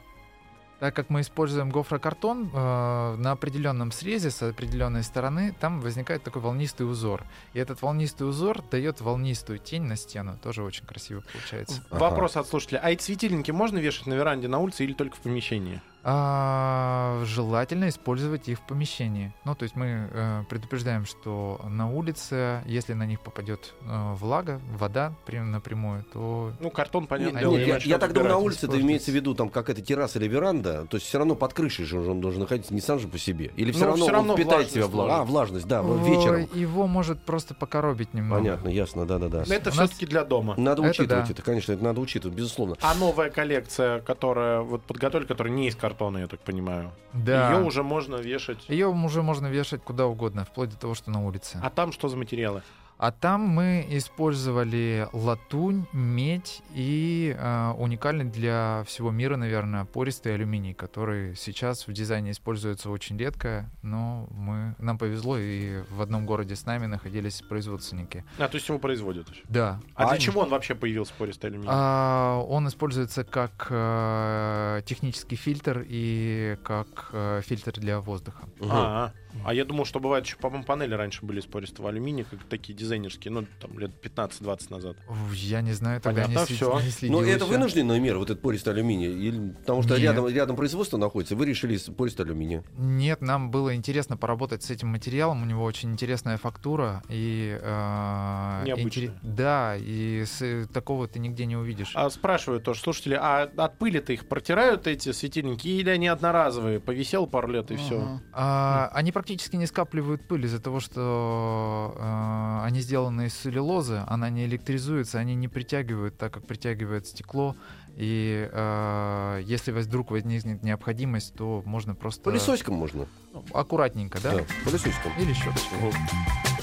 так 0.80 0.96
как 0.96 1.10
мы 1.10 1.22
используем 1.22 1.70
гофрокартон 1.70 2.52
э, 2.54 3.16
на 3.18 3.32
определенном 3.32 3.92
срезе 3.92 4.32
с 4.32 4.42
определенной 4.44 5.04
стороны, 5.04 5.56
там 5.60 5.82
возникает 5.82 6.24
такой 6.24 6.42
волнистый 6.42 6.90
узор. 6.90 7.24
И 7.54 7.60
этот 7.60 7.82
волнистый 7.82 8.28
узор 8.28 8.62
дает 8.70 9.02
волнистую 9.02 9.60
тень 9.60 9.84
на 9.84 9.96
стену. 9.96 10.38
Тоже 10.42 10.64
очень 10.64 10.86
красиво 10.86 11.24
получается. 11.32 11.84
Ага. 11.90 12.00
Вопрос 12.00 12.36
от 12.38 12.48
слушателя. 12.48 12.80
А 12.84 12.92
эти 12.92 13.04
светильники 13.04 13.52
можно 13.52 13.78
вешать 13.78 14.08
на 14.08 14.14
веранде, 14.14 14.48
на 14.48 14.60
улице 14.60 14.84
или 14.84 14.94
только 14.94 15.16
в 15.16 15.20
помещении? 15.20 15.82
А, 16.08 17.24
желательно 17.26 17.90
использовать 17.90 18.48
их 18.48 18.60
в 18.60 18.62
помещении. 18.62 19.34
Ну, 19.44 19.56
то 19.56 19.64
есть 19.64 19.76
мы 19.76 20.08
э, 20.12 20.44
предупреждаем, 20.48 21.04
что 21.08 21.60
на 21.68 21.90
улице, 21.90 22.62
если 22.68 22.94
на 22.94 23.08
них 23.08 23.22
попадет 23.22 23.74
э, 23.82 24.14
влага, 24.14 24.62
вода 24.78 25.14
прям 25.26 25.50
напрямую, 25.50 26.06
то 26.14 26.52
Ну, 26.60 26.70
картон, 26.70 27.08
понятно. 27.08 27.40
Нет, 27.40 27.68
я, 27.68 27.78
я 27.78 27.98
так 27.98 28.14
думаю, 28.14 28.30
на 28.34 28.38
улице 28.38 28.68
это 28.68 28.80
имеется 28.80 29.10
в 29.10 29.16
виду 29.16 29.34
там 29.34 29.50
какая-то 29.50 29.82
терраса 29.82 30.20
или 30.20 30.28
веранда, 30.28 30.86
то 30.86 30.98
есть 30.98 31.08
все 31.08 31.18
равно 31.18 31.34
под 31.34 31.56
крышей 31.56 31.86
же 31.86 32.00
он 32.00 32.22
должен 32.22 32.42
находиться, 32.42 32.72
не 32.76 32.82
сам 32.82 33.00
же 33.00 33.08
по 33.08 33.18
себе. 33.18 33.52
Или 33.56 33.72
все 33.72 33.80
Ну, 33.82 33.88
равно 33.88 34.06
всё 34.06 34.14
равно 34.14 34.34
он 34.36 34.44
влажность 34.44 34.74
себя 34.74 34.86
влагу. 34.86 35.12
А, 35.12 35.24
влажность, 35.24 35.68
да, 35.68 35.82
э, 35.84 36.06
вечером. 36.06 36.48
его 36.54 36.86
может 36.86 37.20
просто 37.26 37.56
покоробить 37.56 38.14
немного. 38.14 38.42
Понятно, 38.44 38.70
ясно, 38.70 39.08
да-да-да. 39.08 39.44
Но 39.48 39.54
Это 39.56 39.72
все-таки 39.72 40.06
для 40.06 40.24
дома. 40.24 40.54
Надо 40.56 40.84
Это 40.84 40.92
учитывать 40.92 41.26
да. 41.26 41.32
это, 41.34 41.42
конечно, 41.42 41.72
это 41.72 41.84
надо 41.84 42.00
учитывать, 42.00 42.38
безусловно. 42.38 42.76
А 42.82 42.94
новая 42.94 43.32
коллекция, 43.32 44.02
которая 44.02 44.62
вот 44.62 44.84
подготовили, 44.84 45.26
которая 45.26 45.52
не 45.52 45.68
из 45.68 45.76
картона, 45.76 45.95
я 46.20 46.28
так 46.28 46.40
понимаю, 46.42 46.92
Да. 47.14 47.52
ее 47.54 47.64
уже 47.66 47.84
можно 47.84 48.16
вешать. 48.18 48.68
Ее 48.70 48.88
уже 48.88 49.22
можно 49.22 49.48
вешать 49.48 49.82
куда 49.84 50.06
угодно, 50.06 50.46
вплоть 50.46 50.70
до 50.70 50.78
того, 50.78 50.94
что 50.96 51.12
на 51.12 51.26
улице. 51.26 51.60
А 51.64 51.70
там 51.70 51.92
что 51.92 52.08
за 52.10 52.18
материалы? 52.18 52.62
А 52.98 53.12
там 53.12 53.42
мы 53.42 53.86
использовали 53.90 55.08
латунь, 55.12 55.86
медь 55.92 56.62
и 56.74 57.36
э, 57.38 57.74
уникальный 57.78 58.26
для 58.26 58.84
всего 58.88 59.12
мира, 59.12 59.36
наверное, 59.36 59.84
пористый 59.86 60.34
алюминий, 60.34 60.74
который 60.74 61.36
сейчас 61.36 61.88
в 61.88 61.94
дизайне 61.94 62.32
используется 62.32 62.90
очень 62.90 63.18
редко, 63.18 63.70
но 63.82 64.28
мы, 64.32 64.76
нам 64.80 64.98
повезло, 64.98 65.38
и 65.38 65.84
в 65.90 66.02
одном 66.02 66.26
городе 66.26 66.56
с 66.56 66.66
нами 66.66 66.86
находились 66.86 67.42
производственники. 67.42 68.24
А, 68.38 68.48
то 68.48 68.56
есть 68.56 68.68
его 68.70 68.80
производят. 68.80 69.28
Да. 69.50 69.82
А, 69.96 70.06
для 70.08 70.16
А- 70.16 70.18
чего 70.18 70.42
он 70.42 70.50
вообще 70.50 70.74
появился, 70.74 71.14
пористый 71.18 71.50
алюминий? 71.50 71.70
А, 71.70 72.40
он 72.48 72.68
используется 72.70 73.26
как 73.26 73.68
э, 73.70 74.82
технический 74.86 75.36
фильтр 75.36 75.84
и 75.86 76.58
как 76.64 77.10
э, 77.12 77.42
фильтр 77.46 77.74
для 77.74 78.00
воздуха. 78.00 78.46
Мгм. 78.60 78.70
А, 78.72 79.12
а 79.44 79.54
я 79.54 79.66
думал, 79.66 79.86
что 79.86 80.00
бывает 80.00 80.26
еще, 80.26 80.38
по-моему, 80.38 80.64
панели 80.64 80.94
раньше 80.94 81.26
были 81.26 81.40
из 81.40 81.46
пористого 81.46 81.90
алюминия, 81.90 82.24
как 82.30 82.44
такие 82.46 82.74
дизайнерские, 82.78 83.32
ну, 83.34 83.46
там, 83.60 83.78
лет 83.80 83.92
15-20 84.04 84.70
назад. 84.72 84.98
Я 85.34 85.62
не 85.62 85.74
знаю, 85.74 86.00
тогда 86.02 86.24
Понятно, 86.24 86.40
не, 86.42 86.46
след- 86.46 86.58
всё. 86.58 86.80
не 86.80 86.90
следил 86.90 87.18
Но 87.20 87.24
это 87.26 87.36
ещё. 87.46 87.48
вынужденная 87.48 88.00
мера, 88.00 88.18
вот 88.20 88.30
этот 88.30 88.42
пористый 88.42 88.74
алюминий? 88.74 89.08
Или, 89.28 89.50
потому 89.60 89.82
что 89.84 89.94
Нет. 89.96 90.04
рядом, 90.04 90.28
рядом 90.28 90.56
производство 90.56 90.98
находится, 90.98 91.36
вы 91.36 91.46
решили 91.46 91.78
пористый 91.98 92.26
алюминия? 92.26 92.64
Нет, 92.78 93.22
нам 93.22 93.52
было 93.52 93.76
интересно 93.76 94.18
поработать 94.18 94.64
с 94.64 94.70
этим 94.70 94.90
материалом. 94.90 95.42
У 95.42 95.46
него 95.46 95.64
очень 95.64 95.92
интересная 95.92 96.38
фактура 96.38 97.04
и 97.10 97.58
э, 97.62 98.64
Необычная. 98.66 99.06
интере- 99.08 99.12
Да, 99.22 99.76
и 99.78 100.24
с- 100.26 100.68
такого 100.74 101.08
ты 101.08 101.20
нигде 101.20 101.46
не 101.46 101.56
увидишь. 101.56 101.92
А 101.96 102.10
спрашивают 102.10 102.64
тоже 102.64 102.80
слушатели, 102.82 103.18
а 103.20 103.44
от 103.58 103.78
пыли-то 103.78 104.14
их 104.14 104.28
протирают 104.28 104.88
эти 104.88 105.12
светильники 105.12 105.68
или 105.68 105.90
они 105.90 106.08
одноразовые? 106.08 106.80
Повисел 106.80 107.28
пару 107.28 107.50
лет 107.50 107.72
и 107.72 107.76
все. 107.76 108.20
А, 108.34 108.90
они 108.94 109.12
практически 109.26 109.56
не 109.56 109.66
скапливают 109.66 110.28
пыль 110.28 110.46
из-за 110.46 110.60
того, 110.60 110.80
что 110.80 111.96
э, 111.98 112.66
они 112.68 112.80
сделаны 112.80 113.26
из 113.26 113.34
целлюлозы, 113.34 114.04
она 114.06 114.30
не 114.30 114.46
электризуется, 114.46 115.18
они 115.18 115.34
не 115.34 115.48
притягивают 115.48 116.16
так, 116.16 116.32
как 116.32 116.46
притягивает 116.46 117.08
стекло. 117.08 117.56
И 117.96 118.48
э, 118.52 119.42
если 119.44 119.72
вдруг 119.72 120.12
возникнет 120.12 120.62
необходимость, 120.62 121.34
то 121.34 121.64
можно 121.66 121.96
просто 121.96 122.22
Пылесосиком 122.22 122.76
можно. 122.76 123.08
аккуратненько, 123.52 124.20
да? 124.22 124.44
пылесосиком. 124.64 125.12
Или 125.18 125.34
щеточкой. 125.34 125.80
Мгм. 125.80 126.55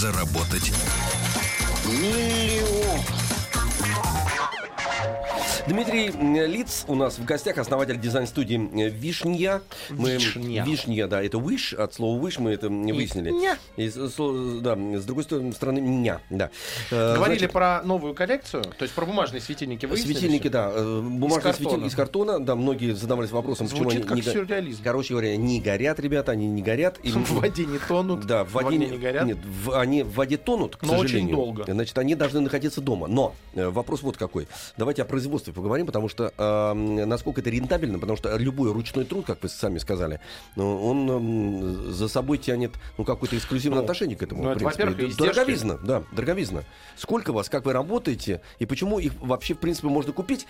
Заработать? 0.00 0.72
Дмитрий 5.74 6.10
Лиц 6.48 6.84
у 6.88 6.96
нас 6.96 7.16
в 7.16 7.24
гостях, 7.24 7.56
основатель 7.58 7.96
дизайн-студии 7.96 8.86
э, 8.86 8.88
Вишня. 8.88 9.62
Мы- 9.88 10.14
Вишня. 10.14 10.64
Вишня, 10.64 11.06
да, 11.06 11.22
это 11.22 11.38
wish, 11.38 11.76
от 11.76 11.94
слова 11.94 12.20
wish 12.26 12.40
мы 12.40 12.50
это 12.50 12.68
не 12.68 12.92
выяснили. 12.92 13.32
И, 13.76 13.88
с- 13.88 13.94
с- 13.94 14.60
да, 14.62 14.74
с 14.98 15.04
другой 15.04 15.22
стороны, 15.22 15.52
стороны, 15.52 15.78
ня, 15.78 16.20
да. 16.28 16.50
Э, 16.90 17.14
Говорили 17.14 17.38
значит, 17.38 17.52
про 17.52 17.82
новую 17.84 18.14
коллекцию, 18.14 18.64
то 18.64 18.82
есть 18.82 18.92
про 18.94 19.06
бумажные 19.06 19.40
светильники 19.40 19.86
выяснили 19.86 20.14
Светильники, 20.14 20.42
всё? 20.42 20.50
да, 20.50 20.72
э, 20.74 21.00
бумажные 21.02 21.54
светильники 21.54 21.86
из 21.86 21.94
картона, 21.94 22.40
да, 22.44 22.56
многие 22.56 22.92
задавались 22.96 23.30
вопросом, 23.30 23.68
почему 23.68 23.84
Звучит 23.90 24.00
они 24.00 24.08
как 24.08 24.16
не 24.16 24.22
сюрреализм. 24.22 24.82
Короче 24.82 25.14
говоря, 25.14 25.36
не 25.36 25.60
горят, 25.60 26.00
ребята, 26.00 26.32
они 26.32 26.48
не 26.48 26.62
горят. 26.62 26.98
И- 27.04 27.10
В 27.30 27.30
воде 27.34 27.64
не 27.64 27.78
тонут, 27.78 28.26
Да, 28.26 28.42
в 28.42 28.50
воде 28.54 28.68
огне 28.74 28.86
не 28.88 28.98
горят. 28.98 29.24
Нет, 29.24 29.38
в- 29.44 29.78
они 29.78 30.02
в 30.02 30.14
воде 30.14 30.36
тонут, 30.36 30.74
к 30.74 30.82
Но 30.82 30.94
очень 30.94 31.02
сожалению. 31.02 31.36
долго. 31.36 31.64
Значит, 31.68 31.96
они 31.96 32.16
должны 32.16 32.40
находиться 32.40 32.80
дома. 32.80 33.06
Но 33.06 33.34
вопрос 33.54 34.02
вот 34.02 34.16
какой. 34.16 34.48
Давайте 34.76 35.02
о 35.02 35.04
производстве 35.04 35.52
поговорим, 35.60 35.86
потому 35.86 36.08
что 36.08 36.32
э, 36.36 36.72
насколько 37.04 37.40
это 37.40 37.50
рентабельно, 37.50 37.98
потому 37.98 38.16
что 38.16 38.34
любой 38.36 38.72
ручной 38.72 39.04
труд, 39.04 39.26
как 39.26 39.42
вы 39.42 39.48
сами 39.48 39.78
сказали, 39.78 40.20
ну, 40.56 40.84
он 40.84 41.10
м, 41.10 41.92
за 41.92 42.08
собой 42.08 42.38
тянет 42.38 42.72
ну, 42.98 43.04
какое-то 43.04 43.36
эксклюзивное 43.36 43.78
Ну, 43.78 43.84
отношение 43.84 44.16
к 44.16 44.22
этому. 44.22 44.42
ну, 44.44 44.50
это, 44.50 44.64
во-первых. 44.64 45.16
Дороговизна, 45.16 45.78
да, 45.78 46.02
дороговизна. 46.12 46.64
Сколько 46.96 47.32
вас, 47.32 47.48
как 47.48 47.64
вы 47.66 47.72
работаете, 47.72 48.40
и 48.58 48.66
почему 48.66 48.98
их 48.98 49.12
вообще, 49.20 49.54
в 49.54 49.58
принципе, 49.58 49.88
можно 49.88 50.12
купить? 50.12 50.46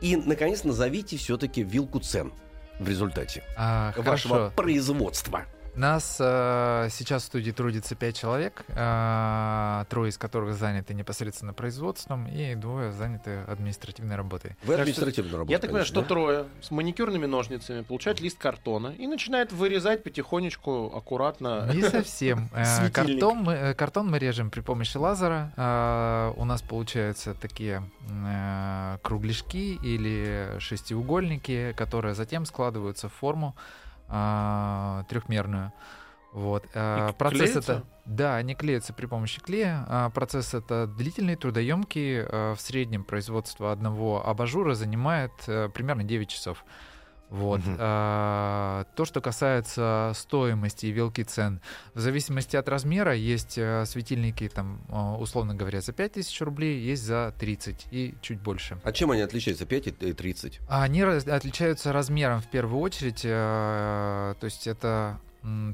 И, 0.00 0.16
наконец, 0.16 0.64
назовите 0.64 1.16
все-таки 1.16 1.62
вилку 1.62 2.00
цен 2.00 2.32
в 2.80 2.88
результате 2.88 3.42
А, 3.56 3.92
вашего 3.98 4.34
хорошо. 4.36 4.52
производства. 4.56 5.44
Нас 5.76 6.18
э, 6.20 6.88
сейчас 6.90 7.24
в 7.24 7.26
студии 7.26 7.50
трудится 7.50 7.96
пять 7.96 8.16
человек, 8.16 8.64
э, 8.68 9.84
трое 9.88 10.10
из 10.10 10.18
которых 10.18 10.54
заняты 10.54 10.94
непосредственно 10.94 11.52
производством, 11.52 12.28
и 12.28 12.54
двое 12.54 12.92
заняты 12.92 13.40
административной 13.48 14.14
работой. 14.14 14.56
Вы 14.62 14.74
Так 14.74 14.82
административно 14.82 15.32
работаете. 15.32 15.52
Я 15.52 15.58
так 15.58 15.70
понимаю, 15.70 15.86
что 15.86 16.02
трое 16.02 16.46
с 16.60 16.70
маникюрными 16.70 17.26
ножницами 17.26 17.82
получают 17.82 18.20
лист 18.20 18.38
картона 18.38 18.94
и 18.96 19.08
начинают 19.08 19.52
вырезать 19.52 20.04
потихонечку, 20.04 20.92
аккуратно. 20.94 21.70
Не 21.74 21.82
совсем. 21.82 22.48
Э. 22.54 22.88
Картон 22.90 23.38
мы, 23.38 23.52
э, 23.52 23.74
картон 23.74 24.10
мы 24.10 24.18
режем 24.18 24.50
при 24.50 24.60
помощи 24.60 24.96
лазера. 24.96 25.52
Э, 25.56 26.32
У 26.36 26.44
нас 26.44 26.62
получаются 26.62 27.34
такие 27.34 27.82
э, 28.08 28.98
кругляшки 29.02 29.78
или 29.82 30.56
шестиугольники, 30.60 31.74
которые 31.76 32.14
затем 32.14 32.46
складываются 32.46 33.08
в 33.08 33.12
форму 33.12 33.54
э, 34.08 35.02
трехмерную. 35.08 35.72
Вот. 36.32 36.64
И 36.74 37.14
Процесс 37.16 37.50
клеятся? 37.52 37.72
это... 37.72 37.82
Да, 38.04 38.36
они 38.36 38.54
клеятся 38.56 38.92
при 38.92 39.06
помощи 39.06 39.40
клея. 39.40 39.84
А 39.88 40.10
Процесс 40.10 40.52
это 40.52 40.86
длительный, 40.88 41.36
трудоемкий. 41.36 42.18
Э, 42.18 42.54
В 42.54 42.60
среднем 42.60 43.04
производство 43.04 43.70
одного 43.70 44.26
абажура 44.26 44.74
занимает 44.74 45.32
э, 45.46 45.68
примерно 45.72 46.02
9 46.02 46.28
часов. 46.28 46.64
Вот. 47.30 47.60
Мгм. 47.60 47.76
А, 47.80 48.84
То, 48.94 49.04
что 49.04 49.20
касается 49.20 50.12
стоимости 50.14 50.86
и 50.86 50.90
вилки 50.92 51.22
цен, 51.22 51.60
в 51.94 52.00
зависимости 52.00 52.54
от 52.56 52.68
размера 52.68 53.14
есть 53.14 53.58
э, 53.58 53.84
светильники, 53.86 54.48
там, 54.48 54.80
э, 54.88 55.16
условно 55.20 55.54
говоря, 55.54 55.80
за 55.80 55.92
5000 55.92 56.40
рублей, 56.42 56.78
есть 56.80 57.02
за 57.02 57.34
30 57.38 57.86
и 57.90 58.14
чуть 58.20 58.40
больше. 58.40 58.78
А 58.84 58.92
чем 58.92 59.10
они 59.10 59.22
отличаются? 59.22 59.66
5 59.66 59.86
и 59.88 60.12
30? 60.12 60.60
А 60.68 60.82
Они 60.84 61.02
раз- 61.02 61.26
отличаются 61.26 61.92
размером 61.92 62.40
в 62.40 62.46
первую 62.48 62.80
очередь, 62.80 63.22
э, 63.24 64.34
то 64.38 64.44
есть 64.44 64.66
это 64.66 65.18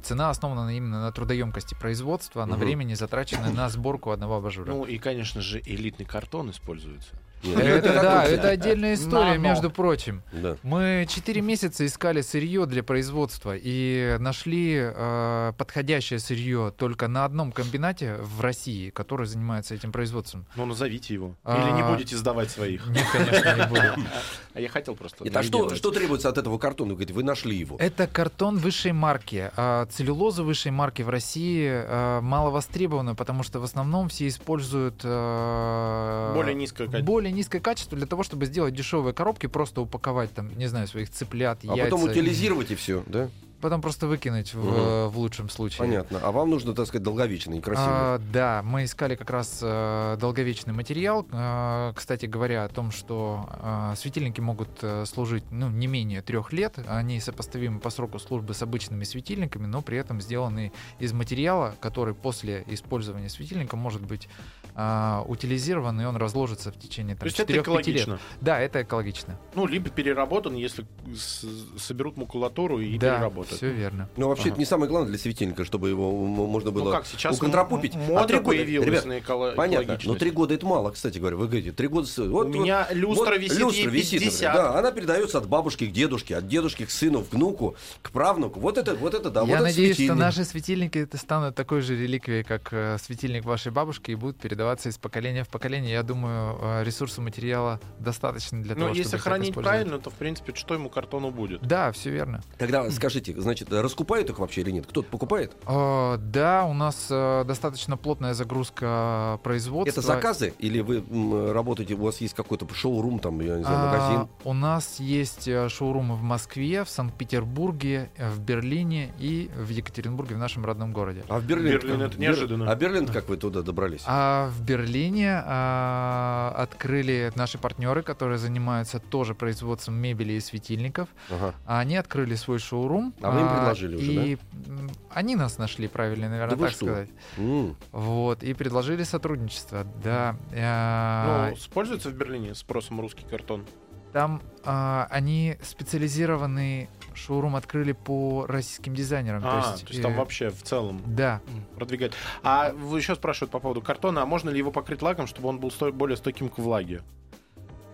цена 0.03 0.31
основана 0.31 0.71
именно 0.77 1.01
на 1.03 1.13
трудоемкости 1.13 1.75
производства, 1.75 2.45
на 2.45 2.57
Мгм. 2.57 2.65
времени, 2.65 2.95
затраченное 2.95 3.53
на 3.53 3.69
сборку 3.69 4.11
одного 4.11 4.37
абажура. 4.37 4.69
Ну 4.73 4.85
и, 4.85 4.99
конечно 4.99 5.41
же, 5.41 5.61
элитный 5.65 6.07
картон 6.07 6.51
используется. 6.51 7.15
Нет, 7.43 7.59
это, 7.59 7.93
да, 7.95 8.25
это 8.25 8.49
отдельная 8.51 8.95
история, 8.95 9.33
Нано. 9.39 9.49
между 9.49 9.71
прочим. 9.71 10.23
Да. 10.33 10.57
Мы 10.63 11.07
4 11.09 11.41
месяца 11.41 11.87
искали 11.87 12.21
сырье 12.21 12.67
для 12.67 12.83
производства 12.83 13.55
и 13.57 14.17
нашли 14.19 14.77
э, 14.79 15.53
подходящее 15.57 16.19
сырье 16.19 16.73
только 16.77 17.09
на 17.09 17.25
одном 17.25 17.53
комбинате 17.53 18.17
в 18.21 18.41
России, 18.41 18.91
который 18.91 19.27
занимается 19.27 19.75
этим 19.75 19.91
производством. 19.93 20.45
Ну, 20.57 20.67
назовите 20.67 21.15
его. 21.15 21.35
А, 21.45 21.63
Или 21.63 21.77
не 21.83 21.89
будете 21.89 22.17
сдавать 22.17 22.51
своих. 22.51 22.87
Нет, 22.89 23.05
конечно, 23.13 23.57
не 23.57 23.67
буду. 23.69 23.83
А 24.53 24.61
я 24.61 24.69
хотел 24.69 24.97
просто... 24.97 25.23
Итак, 25.29 25.45
что, 25.45 25.73
что 25.77 25.93
требуется 25.93 26.29
от 26.29 26.37
этого 26.37 26.59
картона? 26.59 26.91
Вы 26.91 26.95
говорите, 26.97 27.15
вы 27.15 27.23
нашли 27.23 27.57
его. 27.57 27.77
Это 27.79 28.09
картон 28.09 28.59
высшей 28.59 28.91
марки. 28.91 29.49
А 29.57 29.87
целлюлоза 29.87 30.43
высшей 30.43 30.73
марки 30.73 31.03
в 31.03 31.09
России 31.09 31.69
э, 31.71 32.21
мало 32.21 32.51
востребована, 32.51 33.15
потому 33.15 33.45
что 33.45 33.61
в 33.61 33.63
основном 33.65 34.09
все 34.09 34.27
используют 34.27 35.03
э, 35.05 36.33
Более 36.35 36.55
низкое 36.57 36.89
качество. 36.89 37.07
более 37.07 37.30
низкое 37.33 37.61
качество 37.61 37.97
для 37.97 38.07
того, 38.07 38.23
чтобы 38.23 38.47
сделать 38.47 38.75
дешевые 38.75 39.13
коробки, 39.15 39.47
просто 39.47 39.81
упаковать 39.81 40.33
там, 40.33 40.57
не 40.57 40.67
знаю, 40.67 40.87
своих 40.89 41.11
цыплят, 41.11 41.59
А 41.63 41.67
яйца. 41.77 41.85
потом 41.97 42.11
утилизировать 42.11 42.71
и 42.71 42.75
все, 42.75 43.03
да? 43.07 43.29
Потом 43.61 43.83
просто 43.83 44.07
выкинуть 44.07 44.55
в, 44.55 44.59
Мгм. 44.65 45.09
в 45.11 45.19
лучшем 45.19 45.49
случае. 45.51 45.79
Понятно. 45.81 46.19
А 46.23 46.33
вам 46.33 46.49
нужно, 46.51 46.75
так 46.75 46.87
сказать, 46.87 47.03
долговечно 47.03 47.55
и 47.55 47.61
красиво. 47.61 47.87
А, 47.89 48.21
да, 48.33 48.63
мы 48.65 48.85
искали 48.85 49.15
как 49.17 49.31
раз 49.31 49.59
э, 49.63 50.17
долговечный 50.21 50.73
материал. 50.73 51.27
Э, 51.31 51.93
кстати 51.95 52.27
говоря, 52.27 52.65
о 52.65 52.69
том, 52.69 52.91
что 52.91 53.49
э, 53.63 53.95
светильники 53.97 54.41
могут 54.41 54.71
э, 54.83 55.05
служить 55.07 55.45
ну, 55.51 55.69
не 55.69 55.87
менее 55.87 56.23
трех 56.23 56.53
лет. 56.53 56.79
Они 56.89 57.21
сопоставимы 57.21 57.81
по 57.81 57.91
сроку 57.91 58.19
службы 58.19 58.55
с 58.55 58.63
обычными 58.63 59.05
светильниками, 59.05 59.67
но 59.67 59.83
при 59.83 59.99
этом 59.99 60.21
сделаны 60.21 60.73
из 60.99 61.13
материала, 61.13 61.75
который 61.81 62.15
после 62.15 62.65
использования 62.69 63.29
светильника 63.29 63.77
может 63.77 64.03
быть 64.03 64.29
э, 64.75 65.23
утилизирован, 65.27 66.01
и 66.01 66.05
он 66.05 66.17
разложится 66.17 66.73
в 66.73 66.79
течение 66.79 67.15
То 67.15 67.21
там, 67.21 67.27
есть 67.27 67.41
это 67.41 67.53
4-5 67.53 67.57
лет. 67.57 67.63
экологично. 67.67 68.19
Да, 68.41 68.59
это 68.59 68.83
экологично. 68.83 69.39
Ну, 69.55 69.67
либо 69.67 69.91
переработан, 69.91 70.55
если 70.55 70.87
с- 71.15 71.45
соберут 71.79 72.17
макулатуру 72.17 72.79
и 72.81 72.97
да, 72.97 73.17
переработают. 73.17 73.50
Все 73.57 73.71
верно. 73.71 74.09
Но 74.17 74.29
вообще 74.29 74.45
Ага. 74.45 74.51
это 74.53 74.59
не 74.61 74.65
самое 74.65 74.89
главное 74.89 75.11
для 75.11 75.19
светильника, 75.19 75.65
чтобы 75.65 75.89
его 75.89 76.11
можно 76.27 76.71
было 76.71 76.85
Ну 76.85 76.91
как, 76.93 77.07
сейчас 77.07 77.37
уконтропупить. 77.37 77.95
А 77.95 77.99
мода 77.99 78.27
три 78.27 78.39
года, 78.41 78.63
ребят, 78.63 79.05
на 79.05 79.19
эколо- 79.19 79.55
Понятно, 79.55 79.99
но 80.05 80.15
три 80.15 80.31
года 80.31 80.55
это 80.55 80.67
мало, 80.67 80.91
кстати 80.91 81.19
говоря. 81.19 81.37
Вы 81.37 81.47
говорите, 81.47 81.73
три 81.73 81.89
года... 81.89 82.09
Вот, 82.17 82.27
У 82.27 82.31
вот- 82.31 82.49
меня 82.49 82.87
люстра 82.91 83.31
вот 83.33 83.39
висит, 83.41 83.59
люстра 83.59 83.83
ей 83.85 83.91
висит, 83.91 84.21
50. 84.21 84.43
например. 84.55 84.73
Да, 84.73 84.79
она 84.79 84.93
передается 84.93 85.39
от 85.39 85.47
бабушки 85.49 85.87
к 85.87 85.93
дедушке, 85.93 86.37
от 86.37 86.49
дедушки 86.49 86.85
к 86.87 86.91
сыну, 86.91 87.23
к 87.23 87.33
внуку, 87.33 87.77
к 88.03 88.11
правнуку. 88.11 88.61
Вот 88.61 88.79
это, 88.79 88.95
вот 88.95 89.15
это, 89.15 89.31
да, 89.31 89.41
Я 89.41 89.47
вот 89.47 89.55
это 89.55 89.63
надеюсь, 89.65 89.97
что 90.03 90.15
наши 90.15 90.45
светильники 90.45 90.99
это 90.99 91.17
станут 91.19 91.55
такой 91.55 91.81
же 91.83 91.97
реликвией, 91.97 92.43
как 92.45 92.73
э, 92.73 92.97
светильник 93.03 93.45
вашей 93.45 93.73
бабушки, 93.73 94.11
и 94.11 94.15
будут 94.15 94.39
передаваться 94.39 94.89
из 94.89 94.99
поколения 94.99 95.45
в 95.45 95.49
поколение. 95.49 95.93
Я 95.93 96.03
думаю, 96.03 96.59
э, 96.61 96.85
ресурса 96.85 97.21
материала 97.21 97.81
достаточно 97.99 98.63
для 98.63 98.75
Ну, 98.75 98.81
того, 98.83 98.95
если 98.95 99.03
чтобы 99.03 99.17
их 99.19 99.25
так 99.25 99.33
хранить 99.33 99.55
правильно, 99.55 99.99
то, 99.99 100.11
в 100.11 100.15
принципе, 100.15 100.53
что 100.55 100.75
ему 100.75 100.89
картону 100.91 101.31
будет? 101.31 101.61
Да, 101.63 101.93
все 101.93 102.11
верно. 102.11 102.43
Тогда 102.59 102.91
скажите, 102.91 103.33
значит, 103.41 103.73
раскупают 103.73 104.31
их 104.31 104.39
вообще 104.39 104.61
или 104.63 104.71
нет? 104.71 104.87
Кто-то 104.87 105.09
покупает? 105.09 105.53
Э, 105.67 106.17
да, 106.19 106.65
у 106.65 106.73
нас 106.75 107.07
э, 107.11 107.45
достаточно 107.47 107.97
плотная 107.97 108.35
загрузка 108.35 109.39
производства. 109.43 109.91
Это 110.01 110.07
заказы? 110.07 110.55
Или 110.59 110.81
вы 110.81 110.99
м, 111.09 111.53
работаете, 111.53 111.95
у 111.95 112.05
вас 112.05 112.21
есть 112.21 112.35
какой-то 112.35 112.67
шоурум, 112.75 113.19
там, 113.19 113.41
я 113.41 113.57
не 113.57 113.63
знаю, 113.65 113.79
А, 113.79 113.87
магазин? 113.93 114.29
У 114.45 114.53
нас 114.53 115.01
есть 115.01 115.49
э, 115.49 115.69
шоурумы 115.69 116.15
в 116.17 116.23
Москве, 116.23 116.85
в 116.85 116.89
Санкт-Петербурге, 116.89 118.11
в 118.19 118.41
Берлине 118.41 119.13
и 119.19 119.51
в 119.57 119.69
Екатеринбурге, 119.69 120.35
в 120.35 120.39
нашем 120.39 120.65
родном 120.65 120.93
городе. 120.93 121.23
А 121.29 121.39
в 121.39 121.45
Берлин? 121.45 121.73
Берлин 121.73 122.03
это 122.03 122.21
неожиданно. 122.21 122.71
А 122.71 122.75
Берлин, 122.75 123.07
как 123.07 123.29
вы 123.29 123.37
туда 123.37 123.63
добрались? 123.63 124.03
А 124.07 124.49
в 124.51 124.63
Берлине 124.63 125.43
а, 125.45 126.55
открыли 126.57 127.33
наши 127.35 127.59
партнеры, 127.59 128.03
которые 128.03 128.39
занимаются 128.39 128.99
тоже 128.99 129.35
производством 129.35 129.95
мебели 129.97 130.35
и 130.35 130.41
светильников. 130.41 131.09
Ага. 131.31 131.55
Они 131.67 131.97
открыли 131.97 132.35
свой 132.35 132.59
шоурум. 132.59 133.15
А 133.21 133.30
вы 133.31 133.41
им 133.41 133.49
предложили 133.49 133.97
уже, 133.97 134.13
и 134.13 134.39
м, 134.67 134.91
они 135.11 135.37
нас 135.37 135.59
нашли, 135.59 135.89
правильно, 135.89 136.29
наверное, 136.29 136.57
Да 136.57 136.65
так 136.65 136.73
что? 136.75 136.87
сказать. 136.87 137.09
М. 137.39 137.77
Вот, 137.93 138.43
и 138.43 138.55
предложили 138.55 139.03
сотрудничество. 139.03 139.87
Да. 140.03 140.37
А, 140.55 141.49
Ну, 141.51 141.57
используется 141.57 142.11
в 142.11 142.15
Берлине 142.15 142.55
спросом 142.55 143.01
русский 143.01 143.25
картон? 143.25 143.65
Там 144.13 144.43
а, 144.65 145.07
они 145.11 145.57
специализированный 145.63 146.89
шоурум 147.15 147.55
открыли 147.57 147.93
по 147.93 148.47
российским 148.49 148.95
дизайнерам. 148.95 149.43
А, 149.45 149.51
то 149.51 149.57
есть, 149.71 149.85
то 149.85 149.91
есть 149.91 150.03
там 150.03 150.13
э, 150.13 150.17
вообще 150.17 150.51
в 150.51 150.63
целом 150.63 151.03
Да. 151.07 151.41
продвигать. 151.77 152.13
А 152.43 152.73
вы 152.73 152.99
еще 152.99 153.15
спрашивают 153.15 153.51
по 153.53 153.61
поводу 153.61 153.83
картона, 153.83 154.23
а 154.23 154.27
можно 154.27 154.51
ли 154.51 154.59
его 154.59 154.73
покрыть 154.73 155.03
лаком, 155.03 155.27
чтобы 155.27 155.49
он 155.49 155.59
был 155.61 155.71
сто- 155.71 155.93
более 155.93 156.17
стойким 156.17 156.49
к 156.49 156.59
влаге? 156.59 157.03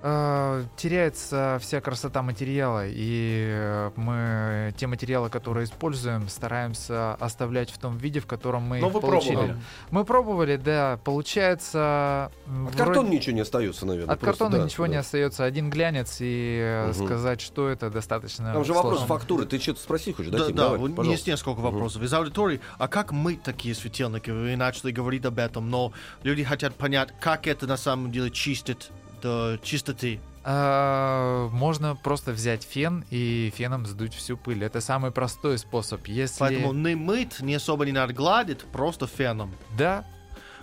А, 0.09 0.63
теряется 0.77 1.59
вся 1.61 1.81
красота 1.81 2.23
материала, 2.23 2.87
и 2.87 3.49
э, 3.51 3.91
мы 3.97 4.73
те 4.77 4.87
материалы, 4.87 5.31
которые 5.31 5.65
используем, 5.65 6.29
стараемся 6.29 7.15
оставлять 7.15 7.71
в 7.71 7.79
том 7.79 7.97
виде, 7.97 8.21
в 8.21 8.27
котором 8.27 8.63
мы 8.63 8.79
Но 8.79 8.87
их 8.87 8.93
вы 8.95 9.01
получили. 9.01 9.35
пробовали. 9.35 9.57
Мы 9.91 10.05
пробовали, 10.05 10.57
да, 10.59 11.01
получается. 11.03 12.27
От 12.27 12.31
вроде- 12.47 12.77
картона 12.77 13.09
ничего 13.09 13.35
не 13.35 13.41
остается, 13.41 13.85
наверное. 13.85 14.15
От 14.15 14.21
просто, 14.21 14.45
картона 14.45 14.61
да, 14.61 14.65
ничего 14.65 14.87
да. 14.87 14.93
не 14.93 14.97
остается, 14.99 15.43
один 15.45 15.71
глянец, 15.71 16.19
и 16.21 16.61
э, 16.63 16.85
Мгм. 16.93 17.05
сказать, 17.05 17.41
что 17.41 17.69
это 17.69 17.91
достаточно. 17.91 18.53
Там 18.53 18.65
же 18.65 18.75
вопрос 18.75 18.99
сложно. 18.99 19.07
фактуры. 19.17 19.45
Ты 19.47 19.59
что-то 19.59 19.81
спроси 19.81 20.13
хочешь, 20.13 20.31
да, 20.31 20.39
Да, 20.39 20.47
Тим? 20.47 20.55
да, 20.55 20.63
Давай, 20.71 20.79
вот 20.89 21.05
есть 21.05 21.27
несколько 21.27 21.59
вопросов 21.61 22.03
из 22.03 22.15
аудитории. 22.15 22.61
А 22.79 22.87
как 22.87 23.11
мы 23.11 23.35
такие 23.35 23.75
светильники? 23.75 24.31
Вы 24.31 24.55
начали 24.55 24.93
говорить 24.93 25.25
об 25.25 25.41
этом, 25.41 25.69
но 25.69 25.93
люди 26.23 26.45
хотят 26.45 26.77
понять, 26.77 27.09
как 27.21 27.49
это 27.49 27.67
на 27.67 27.77
самом 27.77 28.13
деле 28.13 28.31
чистит 28.31 28.93
до 29.21 29.59
чистоты 29.63 30.21
А, 30.45 31.49
Можно 31.49 31.97
просто 31.97 32.31
взять 32.33 32.63
фен 32.63 33.05
и 33.11 33.53
феном 33.57 33.85
сдуть 33.87 34.15
всю 34.15 34.37
пыль. 34.37 34.63
Это 34.63 34.81
самый 34.81 35.11
простой 35.11 35.59
способ. 35.59 36.07
Если... 36.07 36.39
Поэтому 36.39 36.73
не 36.73 36.95
мыть, 36.95 37.41
не 37.41 37.55
особо 37.57 37.85
не 37.85 37.93
надо 37.93 38.13
гладить, 38.13 38.61
просто 38.65 39.07
феном. 39.09 39.53
Да, 39.77 40.05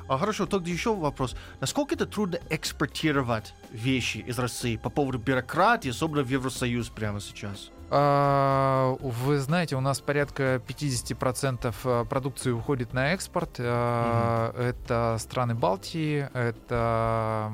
А 0.08 0.18
хорошо, 0.18 0.46
тогда 0.46 0.70
еще 0.70 0.96
вопрос. 0.96 1.36
Насколько 1.60 1.96
это 1.96 2.06
трудно 2.06 2.40
экспортировать 2.50 3.54
вещи 3.72 4.18
из 4.18 4.40
России 4.40 4.78
по 4.78 4.90
поводу 4.90 5.18
бюрократии, 5.18 5.90
особенно 5.90 6.24
в 6.24 6.30
Евросоюз 6.30 6.88
прямо 6.90 7.20
сейчас? 7.20 7.70
А, 7.96 8.98
Вы 9.02 9.38
знаете, 9.38 9.76
у 9.76 9.80
нас 9.80 10.00
порядка 10.00 10.56
50% 10.68 11.76
э, 11.84 12.06
продукции 12.10 12.50
уходит 12.50 12.92
на 12.92 13.14
экспорт. 13.14 13.58
А, 13.60 14.52
Это 14.58 15.18
страны 15.20 15.54
Балтии, 15.54 16.28
это 16.34 17.54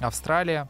Австралия, 0.00 0.68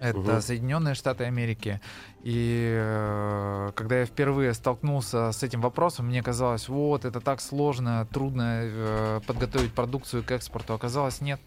это 0.00 0.18
Мгм. 0.18 0.40
Соединенные 0.40 0.94
Штаты 0.94 1.24
Америки. 1.24 1.82
И 2.22 2.74
э, 2.78 3.72
когда 3.74 4.00
я 4.00 4.06
впервые 4.06 4.54
столкнулся 4.54 5.30
с 5.30 5.42
этим 5.42 5.60
вопросом, 5.60 6.06
мне 6.06 6.22
казалось, 6.22 6.66
вот, 6.68 7.04
это 7.04 7.20
так 7.20 7.42
сложно, 7.42 8.06
трудно 8.10 8.60
э, 8.62 9.20
подготовить 9.26 9.74
продукцию 9.74 10.22
к 10.24 10.30
экспорту. 10.30 10.72
Оказалось, 10.72 11.20
нет. 11.20 11.40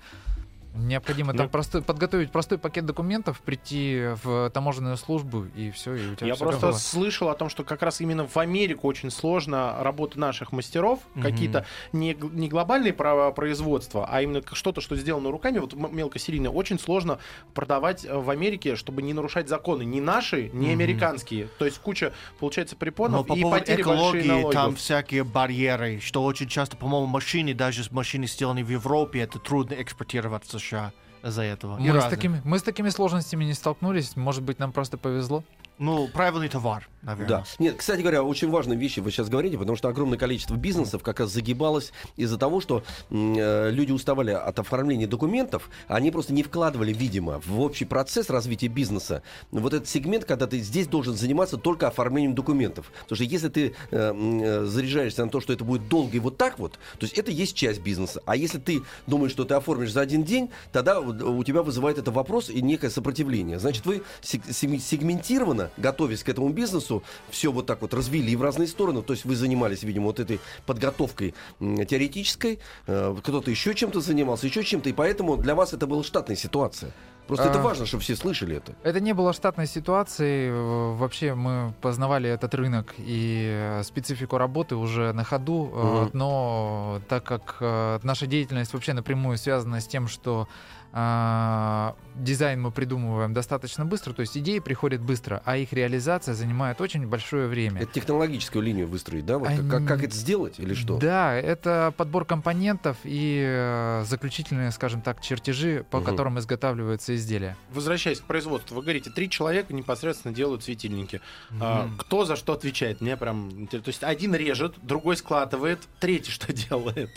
Необходимо 0.76 1.34
Ну- 1.34 1.38
там 1.38 1.50
простой, 1.50 1.82
подготовить 1.84 2.32
простой 2.32 2.58
пакет 2.58 2.86
документов, 2.86 3.42
прийти 3.42 4.08
в 4.24 4.50
таможенную 4.50 4.98
службу, 4.98 5.46
и 5.56 5.70
все, 5.70 5.94
и 5.94 6.08
у 6.12 6.16
тебя 6.16 6.28
Я 6.28 6.34
всё 6.36 6.46
просто 6.46 6.62
готово. 6.68 6.80
слышал 6.80 7.30
о 7.30 7.36
том, 7.36 7.50
что 7.50 7.64
как 7.64 7.84
раз 7.84 8.02
именно 8.02 8.26
в 8.28 8.36
Америку 8.38 8.88
очень 8.88 9.12
сложно 9.12 9.76
работа 9.82 10.20
наших 10.20 10.52
мастеров, 10.52 11.00
Мгм. 11.14 11.24
какие-то 11.24 11.66
не, 11.92 12.18
не 12.32 12.48
глобальные 12.50 12.94
про- 12.94 13.32
производства, 13.32 14.08
а 14.10 14.22
именно 14.24 14.42
что-то, 14.54 14.82
что 14.82 14.96
сделано 14.96 15.30
руками, 15.30 15.60
вот 15.60 15.74
мелкосерийное, 15.76 16.50
очень 16.50 16.80
сложно 16.80 17.20
продавать 17.54 18.04
э, 18.06 18.18
в 18.18 18.30
Америке, 18.32 18.76
чтобы 18.76 19.04
не 19.04 19.14
нарушать 19.14 19.48
законы, 19.50 19.84
ни 19.84 20.00
наши, 20.00 20.50
ни 20.54 20.66
Мгм. 20.66 20.72
американские. 20.72 21.50
То 21.60 21.66
есть 21.66 21.78
куча, 21.80 22.14
получается, 22.40 22.76
Но 22.76 22.80
препонов 22.80 23.28
по 23.28 23.34
и 23.34 23.42
поводу 23.42 23.60
потери 23.60 23.84
большие 23.84 24.00
экологии, 24.02 24.28
налогов. 24.28 24.54
там 24.54 24.76
всякие 24.76 25.24
барьеры, 25.24 26.00
что 26.00 26.24
очень 26.24 26.48
часто, 26.48 26.78
по-моему, 26.78 27.06
машины, 27.08 27.54
даже 27.54 27.84
машины, 27.92 28.26
сделанные 28.26 28.64
в 28.66 28.70
Европе, 28.72 29.20
это 29.20 29.38
трудно 29.38 29.76
экспортировать 29.76 30.44
в 30.44 30.48
США 30.64 30.92
из-за 31.24 31.44
этого. 31.44 31.80
И 31.80 31.92
Мы 31.92 32.02
с, 32.02 32.06
такими, 32.06 32.42
мы 32.44 32.60
с 32.60 32.64
такими 32.64 32.90
сложностями 32.90 33.46
не 33.46 33.54
столкнулись. 33.54 34.16
Может 34.16 34.44
быть, 34.44 34.60
нам 34.60 34.72
просто 34.72 34.98
повезло. 34.98 35.44
Ну, 35.78 36.08
правильный 36.08 36.50
товар, 36.50 36.88
наверное. 37.04 37.28
Да. 37.28 37.44
Нет, 37.60 37.76
кстати 37.78 38.02
говоря, 38.02 38.24
очень 38.24 38.50
важные 38.50 38.78
вещи 38.78 39.00
вы 39.00 39.12
сейчас 39.12 39.30
говорите, 39.30 39.58
потому 39.58 39.76
что 39.78 39.90
огромное 39.90 40.18
количество 40.18 40.56
бизнесов 40.56 41.04
как 41.04 41.20
раз 41.20 41.32
загибалось 41.32 41.92
из-за 42.16 42.38
того, 42.38 42.62
что 42.62 42.84
э, 43.10 43.72
люди 43.72 43.92
уставали 43.92 44.32
от 44.32 44.60
оформления 44.60 45.08
документов, 45.08 45.70
а 45.88 45.96
они 45.96 46.12
просто 46.12 46.34
не 46.34 46.44
вкладывали, 46.44 46.94
видимо, 46.94 47.42
в 47.46 47.60
общий 47.62 47.86
процесс 47.86 48.30
развития 48.30 48.68
бизнеса 48.68 49.24
вот 49.52 49.74
этот 49.74 49.88
сегмент, 49.88 50.26
когда 50.26 50.48
ты 50.48 50.60
здесь 50.60 50.88
должен 50.88 51.16
заниматься 51.16 51.58
только 51.58 51.88
оформлением 51.88 52.36
документов. 52.36 52.92
Потому 53.02 53.16
что 53.16 53.24
если 53.24 53.50
ты 53.50 53.76
э, 53.92 54.14
э, 54.14 54.66
заряжаешься 54.66 55.26
на 55.26 55.32
то, 55.32 55.42
что 55.42 55.54
это 55.54 55.64
будет 55.64 55.88
долго 55.88 56.16
и 56.16 56.20
вот 56.20 56.38
так 56.38 56.60
вот, 56.60 56.74
то 56.74 57.06
есть 57.06 57.18
это 57.18 57.32
есть 57.32 57.56
часть 57.56 57.82
бизнеса. 57.82 58.22
А 58.26 58.36
если 58.36 58.60
ты 58.60 58.82
думаешь, 59.08 59.32
что 59.32 59.46
ты 59.46 59.54
оформишь 59.56 59.92
за 59.92 60.02
один 60.02 60.24
день, 60.24 60.50
тогда 60.72 61.02
вот 61.02 61.22
у 61.22 61.44
тебя 61.44 61.64
вызывает 61.64 61.98
это 61.98 62.12
вопрос 62.12 62.50
и 62.50 62.62
некое 62.62 62.90
сопротивление. 62.90 63.60
Значит, 63.60 63.86
вы 63.86 64.04
сегментированно, 64.22 65.72
готовясь 65.78 66.24
к 66.24 66.30
этому 66.30 66.50
бизнесу, 66.50 66.93
все 67.30 67.52
вот 67.52 67.66
так 67.66 67.82
вот 67.82 67.94
развили 67.94 68.36
в 68.36 68.42
разные 68.42 68.68
стороны. 68.68 69.02
То 69.02 69.14
есть 69.14 69.26
вы 69.26 69.36
занимались, 69.36 69.84
видимо, 69.84 70.06
вот 70.06 70.20
этой 70.20 70.40
подготовкой 70.66 71.34
теоретической, 71.60 72.60
э, 72.88 73.16
кто-то 73.24 73.50
еще 73.52 73.74
чем-то 73.74 74.02
занимался, 74.02 74.48
еще 74.48 74.64
чем-то, 74.64 74.90
и 74.90 74.94
поэтому 74.94 75.38
для 75.38 75.56
вас 75.56 75.74
это 75.74 75.88
была 75.88 76.04
штатная 76.04 76.36
ситуация. 76.36 76.92
Просто 77.28 77.48
это 77.48 77.60
А. 77.60 77.62
важно, 77.62 77.86
чтобы 77.86 78.04
все 78.04 78.18
слышали 78.18 78.58
это. 78.58 78.76
Это 78.84 79.00
не 79.00 79.14
было 79.14 79.32
штатной 79.32 79.66
ситуацией. 79.68 80.50
Э, 80.50 80.94
Вообще 80.98 81.34
мы 81.34 81.74
познавали 81.82 82.30
этот 82.30 82.54
рынок 82.54 82.94
и 82.98 83.48
э, 83.80 83.84
специфику 83.84 84.38
работы 84.38 84.76
уже 84.76 85.14
на 85.14 85.24
ходу. 85.24 85.72
Мгм. 85.74 86.10
Но 86.14 87.02
так 87.08 87.24
как 87.24 88.04
наша 88.04 88.28
деятельность 88.28 88.74
вообще 88.74 88.94
напрямую 88.94 89.38
связана 89.38 89.80
с 89.80 89.88
тем, 89.88 90.08
что 90.08 90.48
а, 90.96 91.96
дизайн 92.16 92.62
мы 92.62 92.70
придумываем 92.72 93.34
достаточно 93.34 93.84
быстро, 93.84 94.14
то 94.14 94.22
есть 94.22 94.38
идеи 94.38 94.60
приходят 94.60 95.02
быстро, 95.02 95.42
а 95.44 95.58
их 95.58 95.74
реализация 95.74 96.36
занимает 96.36 96.80
очень 96.82 97.08
большое 97.08 97.48
время. 97.48 97.82
Это 97.82 97.92
технологическую 97.94 98.62
линию 98.64 98.88
выстроить, 98.88 99.26
да? 99.26 99.40
Вот 99.40 99.48
как, 99.50 99.68
как- 99.68 99.86
как 99.88 100.04
это 100.04 100.16
сделать 100.16 100.60
или 100.60 100.76
что? 100.76 100.98
Да, 101.00 101.34
это 101.34 101.94
подбор 101.98 102.26
компонентов 102.26 102.98
и 103.04 103.44
э, 103.44 104.04
заключительные, 104.06 104.72
скажем 104.72 105.02
так, 105.02 105.20
чертежи, 105.22 105.84
по 105.90 105.98
Мгм. 105.98 106.06
которым 106.06 106.38
изготавливаются 106.40 107.16
изделия. 107.16 107.58
Возвращаясь 107.72 108.20
к 108.20 108.26
производству, 108.26 108.76
вы 108.76 108.84
говорите, 108.84 109.10
три 109.10 109.30
человека 109.32 109.74
непосредственно 109.74 110.34
делают 110.34 110.64
светильники. 110.64 111.22
А, 111.60 111.88
Мгм. 111.88 111.98
кто 111.98 112.26
за 112.26 112.36
что 112.36 112.54
отвечает? 112.54 113.02
Мне 113.02 113.18
прям 113.18 113.50
интересно. 113.50 113.86
То 113.86 113.90
есть 113.90 114.04
один 114.04 114.36
режет, 114.36 114.76
другой 114.84 115.18
складывает, 115.18 115.80
третий 116.00 116.32
что 116.32 116.54
делает? 116.54 117.10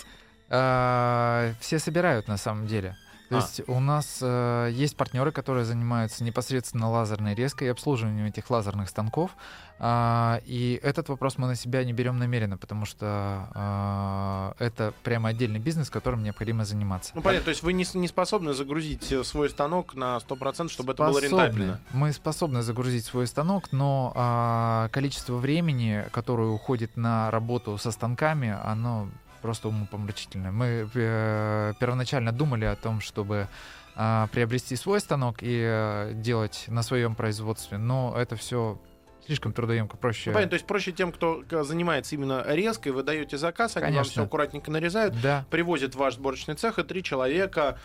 А, 0.48 1.52
все 1.60 1.78
собирают 1.78 2.28
на 2.28 2.36
самом 2.38 2.66
деле. 2.66 2.96
То 3.28 3.36
А. 3.36 3.40
есть 3.40 3.62
у 3.66 3.80
нас 3.80 4.18
э, 4.22 4.70
есть 4.72 4.96
партнеры, 4.96 5.32
которые 5.32 5.64
занимаются 5.64 6.22
непосредственно 6.22 6.88
лазерной 6.90 7.34
резкой 7.34 7.68
и 7.68 7.70
обслуживанием 7.70 8.26
этих 8.26 8.48
лазерных 8.50 8.88
станков. 8.88 9.32
А, 9.78 10.40
и 10.46 10.80
этот 10.82 11.08
вопрос 11.08 11.36
мы 11.36 11.48
на 11.48 11.54
себя 11.56 11.84
не 11.84 11.92
берем 11.92 12.18
намеренно, 12.18 12.56
потому 12.56 12.86
что 12.86 13.48
а, 13.54 14.54
это 14.58 14.94
прямо 15.02 15.30
отдельный 15.30 15.58
бизнес, 15.58 15.90
которым 15.90 16.22
необходимо 16.22 16.64
заниматься. 16.64 17.12
Ну, 17.14 17.20
понятно, 17.20 17.44
то 17.46 17.50
есть 17.50 17.62
вы 17.62 17.72
не, 17.72 17.84
не 17.94 18.08
способны 18.08 18.54
загрузить 18.54 19.10
э, 19.12 19.22
свой 19.24 19.50
станок 19.50 19.94
на 19.94 20.16
100%, 20.18 20.68
чтобы 20.68 20.92
это 20.92 21.04
было 21.04 21.18
Способны. 21.18 21.42
рентабельно. 21.42 21.80
Мы 21.92 22.12
способны 22.12 22.62
загрузить 22.62 23.04
свой 23.04 23.26
станок, 23.26 23.72
но 23.72 24.12
а, 24.14 24.88
количество 24.92 25.36
времени, 25.36 26.04
которое 26.12 26.48
уходит 26.48 26.96
на 26.96 27.30
работу 27.30 27.76
со 27.76 27.90
станками, 27.90 28.56
оно 28.64 29.08
просто 29.46 29.68
умопомрачительное. 29.68 30.50
Мы 30.50 30.88
э, 30.92 31.72
первоначально 31.78 32.32
думали 32.32 32.64
о 32.64 32.74
том, 32.74 33.00
чтобы 33.00 33.46
а, 33.94 34.26
приобрести 34.32 34.74
свой 34.74 34.98
станок 34.98 35.36
и 35.40 35.62
э, 35.64 36.12
делать 36.14 36.64
на 36.66 36.82
своем 36.82 37.14
производстве, 37.14 37.78
но 37.78 38.12
это 38.18 38.34
все 38.34 38.80
слишком 39.24 39.52
трудоемко, 39.52 39.96
проще. 39.96 40.30
Ну, 40.30 40.34
понятно, 40.34 40.50
то 40.50 40.54
есть 40.54 40.66
проще 40.66 40.90
тем, 40.90 41.12
кто 41.12 41.44
э, 41.48 41.62
занимается 41.62 42.16
именно 42.16 42.44
резкой, 42.44 42.90
вы 42.90 43.04
даете 43.04 43.38
заказ, 43.38 43.76
они 43.76 43.84
вам 43.84 43.92
Конечно. 43.92 44.10
все 44.10 44.22
аккуратненько 44.24 44.72
нарезают, 44.72 45.14
Да. 45.22 45.46
привозят 45.48 45.94
в 45.94 45.98
ваш 45.98 46.14
сборочный 46.14 46.56
цех, 46.56 46.80
и 46.80 46.82
три 46.82 47.04
человека, 47.04 47.78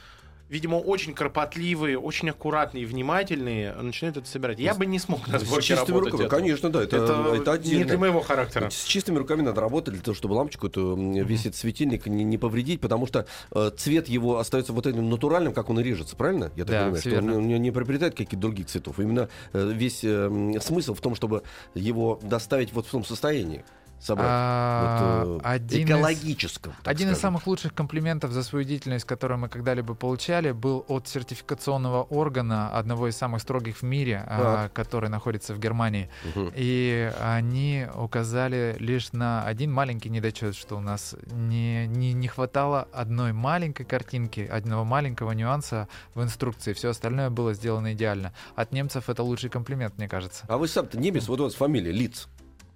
видимо, 0.52 0.76
очень 0.76 1.14
кропотливые, 1.14 1.98
очень 1.98 2.30
аккуратные 2.30 2.86
внимательные, 2.86 3.74
начинают 3.74 4.18
это 4.18 4.28
собирать. 4.28 4.60
Я 4.60 4.76
бы 4.76 4.86
не 4.86 5.00
смог 5.00 5.26
на 5.30 5.40
С 5.40 5.44
сборке 5.44 5.68
чистыми 5.68 5.96
работать. 5.96 6.12
руками, 6.12 6.26
этого. 6.28 6.40
конечно, 6.40 6.70
да, 6.70 6.84
это, 6.84 6.98
Это, 6.98 7.54
это, 7.56 7.68
не 7.70 7.84
для 7.86 7.98
моего 7.98 8.20
характера. 8.20 8.70
С 8.70 8.84
чистыми 8.84 9.18
руками 9.18 9.42
надо 9.42 9.62
работать 9.62 9.94
для 9.94 10.04
того, 10.04 10.14
чтобы 10.14 10.34
лампочку 10.34 10.68
эту 10.68 10.96
весь 11.24 11.46
этот 11.46 11.56
светильник 11.56 12.06
не, 12.06 12.26
не 12.26 12.38
повредить, 12.38 12.82
потому 12.82 13.08
что 13.08 13.26
э, 13.54 13.72
цвет 13.78 14.10
его 14.10 14.40
остается 14.40 14.74
вот 14.74 14.86
этим 14.86 15.10
натуральным, 15.10 15.54
как 15.54 15.70
он 15.70 15.80
и 15.80 15.84
режется, 15.84 16.18
правильно? 16.18 16.52
Я 16.58 16.66
так 16.66 16.72
Да, 16.72 16.80
понимаю, 16.84 17.02
что 17.02 17.10
он, 17.18 17.26
верно. 17.30 17.38
не- 17.40 17.60
не 17.60 17.72
приобретает 17.72 18.14
каких-то 18.14 18.36
других 18.36 18.68
цветов. 18.68 19.00
Именно 19.00 19.30
э, 19.54 19.72
весь 19.74 20.02
э, 20.04 20.60
смысл 20.62 20.94
в 20.96 21.00
том, 21.02 21.16
чтобы 21.16 21.44
его 21.76 22.20
доставить 22.24 22.74
вот 22.74 22.88
в 22.88 22.92
том 22.92 23.06
состоянии, 23.06 23.64
собрать. 24.02 24.28
А, 24.30 25.24
вот, 25.26 25.42
один 25.44 25.80
из- 25.80 25.86
экологическом. 25.86 26.74
так 26.84 26.92
Один 26.94 27.12
из 27.12 27.20
самых 27.20 27.48
лучших 27.48 27.74
комплиментов 27.74 28.32
за 28.32 28.44
свою 28.44 28.66
деятельность, 28.66 29.06
которую 29.06 29.40
мы 29.40 29.50
когда-либо 29.50 29.94
получали, 29.94 30.52
был 30.52 30.86
от 30.88 31.08
сертификационного 31.08 32.04
органа, 32.04 32.70
одного 32.78 33.08
из 33.08 33.18
самых 33.18 33.42
строгих 33.42 33.78
в 33.78 33.84
мире, 33.84 34.24
а, 34.28 34.70
который 34.70 35.10
находится 35.10 35.54
в 35.54 35.60
Германии. 35.60 36.10
И 36.56 37.12
они 37.22 37.88
указали 37.96 38.76
лишь 38.80 39.14
на 39.14 39.44
один 39.46 39.72
маленький 39.72 40.10
недочет, 40.10 40.56
что 40.56 40.78
у 40.78 40.82
нас 40.82 41.16
не, 41.32 41.88
не, 41.88 42.14
не 42.14 42.28
хватало 42.28 42.88
одной 42.94 43.34
маленькой 43.34 43.86
картинки, 43.86 44.42
одного 44.42 44.84
маленького 44.84 45.32
нюанса 45.32 45.88
в 46.16 46.24
инструкции. 46.24 46.74
Все 46.74 46.90
остальное 46.90 47.30
было 47.30 47.54
сделано 47.54 47.94
идеально. 47.94 48.34
От 48.56 48.72
немцев 48.72 49.10
это 49.10 49.24
лучший 49.24 49.50
комплимент, 49.50 49.98
мне 49.98 50.08
кажется. 50.08 50.46
А 50.48 50.58
вы 50.58 50.68
сам-то 50.68 50.98
немец, 50.98 51.28
вот 51.28 51.40
у 51.40 51.44
вас 51.44 51.54
фамилия, 51.54 51.92
Лиц. 51.92 52.28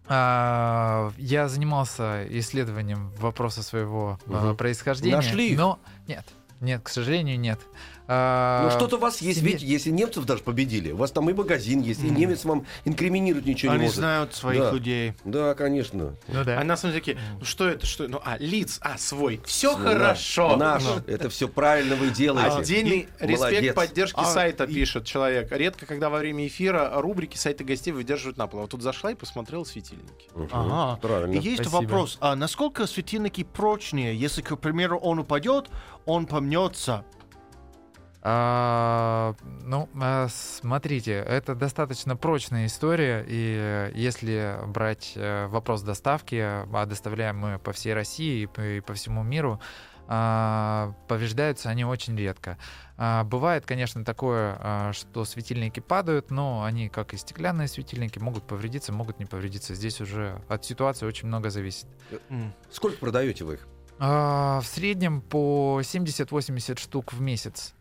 А, 0.07 1.11
я 1.17 1.47
занимался 1.47 2.25
исследованием 2.29 3.11
вопроса 3.19 3.63
своего 3.63 4.19
Мгм. 4.25 4.55
происхождения. 4.55 5.15
Нашли? 5.15 5.55
Но 5.55 5.79
нет, 6.07 6.25
нет, 6.61 6.81
к 6.83 6.89
сожалению, 6.89 7.39
нет. 7.39 7.59
А, 8.07 8.63
Ну 8.65 8.71
что-то 8.71 8.97
у 8.97 8.99
вас 8.99 9.21
есть, 9.21 9.39
себе- 9.39 9.51
ведь 9.53 9.61
если 9.63 9.89
немцев 9.89 10.25
даже 10.25 10.43
победили, 10.43 10.91
у 10.91 10.97
вас 10.97 11.11
там 11.11 11.29
и 11.29 11.33
магазин 11.33 11.81
есть, 11.81 12.03
и 12.03 12.09
немец 12.09 12.45
вам 12.45 12.65
инкриминировать 12.85 13.45
ничего 13.45 13.71
не 13.71 13.75
Они 13.77 13.83
может. 13.85 13.97
знают 13.99 14.33
своих 14.35 14.61
Да. 14.61 14.71
людей. 14.71 15.13
Да, 15.23 15.53
конечно. 15.55 16.15
Ну 16.27 16.43
да. 16.43 16.59
А 16.59 16.63
на 16.63 16.77
самом 16.77 16.93
деле 16.93 17.01
такие, 17.03 17.17
ну 17.39 17.45
что 17.45 17.67
это, 17.67 17.85
что 17.85 18.03
это? 18.03 18.13
Ну, 18.13 18.21
а, 18.23 18.37
лиц, 18.37 18.77
а, 18.81 18.97
свой. 18.97 19.41
Все 19.45 19.75
Ну, 19.77 19.83
хорошо. 19.83 20.55
Наш, 20.55 20.83
это 21.07 21.29
все 21.29 21.47
правильно 21.47 21.95
вы 21.95 22.09
делаете. 22.11 22.49
Отдельный 22.57 23.07
респект 23.19 23.39
Молодец. 23.39 23.75
поддержки 23.75 24.19
А, 24.19 24.25
сайта 24.25 24.65
и- 24.65 24.73
пишет 24.73 25.05
человек. 25.05 25.51
Редко, 25.51 25.85
когда 25.85 26.09
во 26.09 26.19
время 26.19 26.45
эфира 26.47 26.91
рубрики 26.95 27.37
сайта 27.37 27.63
гостей 27.63 27.91
выдерживают 27.91 28.37
на 28.37 28.47
пол. 28.47 28.59
А 28.59 28.61
вот 28.63 28.71
тут 28.71 28.81
зашла 28.83 29.11
и 29.11 29.15
посмотрела 29.15 29.63
светильники. 29.63 30.27
Мгм, 30.35 30.49
Ага. 30.51 30.99
Правильно. 31.01 31.33
И 31.33 31.39
есть 31.43 31.63
Спасибо. 31.65 31.81
вопрос, 31.81 32.17
а 32.21 32.35
насколько 32.35 32.85
светильники 32.85 33.43
прочнее, 33.43 34.15
если, 34.15 34.41
к 34.41 34.55
примеру, 34.57 34.97
он 34.99 35.19
упадет, 35.19 35.69
он 36.05 36.25
помнется? 36.27 37.03
А, 38.27 39.35
ну, 39.65 39.87
а, 40.01 40.27
смотрите, 40.29 41.11
это 41.11 41.53
достаточно 41.53 42.15
прочная 42.17 42.65
история, 42.65 43.23
и 43.27 43.55
э, 43.55 43.91
если 43.93 44.57
брать 44.65 45.13
э, 45.13 45.45
вопрос 45.45 45.83
доставки, 45.83 46.35
а 46.41 46.85
доставляем 46.87 47.37
мы 47.37 47.59
по 47.59 47.71
всей 47.71 47.93
России 47.93 48.49
и 48.57 48.79
по, 48.79 48.95
всему 48.95 49.21
миру, 49.21 49.61
а, 50.07 50.95
повреждаются 51.07 51.69
они 51.69 51.85
очень 51.85 52.17
редко. 52.17 52.57
А, 52.97 53.23
бывает, 53.25 53.67
конечно, 53.67 54.03
такое, 54.03 54.91
что 54.93 55.23
светильники 55.23 55.79
падают, 55.79 56.31
но 56.31 56.63
они, 56.63 56.89
как 56.89 57.13
и 57.13 57.17
стеклянные 57.17 57.67
светильники, 57.67 58.17
могут 58.17 58.47
повредиться, 58.47 58.91
могут 58.91 59.19
не 59.19 59.25
повредиться. 59.25 59.75
Здесь 59.75 60.01
уже 60.01 60.41
от 60.49 60.65
ситуации 60.65 61.05
очень 61.05 61.27
много 61.27 61.51
зависит. 61.51 61.85
М. 62.29 62.55
Сколько 62.71 62.97
продаете 62.97 63.43
вы 63.43 63.53
их? 63.53 63.67
В 63.99 64.63
среднем 64.65 65.21
по 65.21 65.79
70-80 65.83 66.79
штук 66.79 67.13
в 67.13 67.21
месяц. 67.21 67.74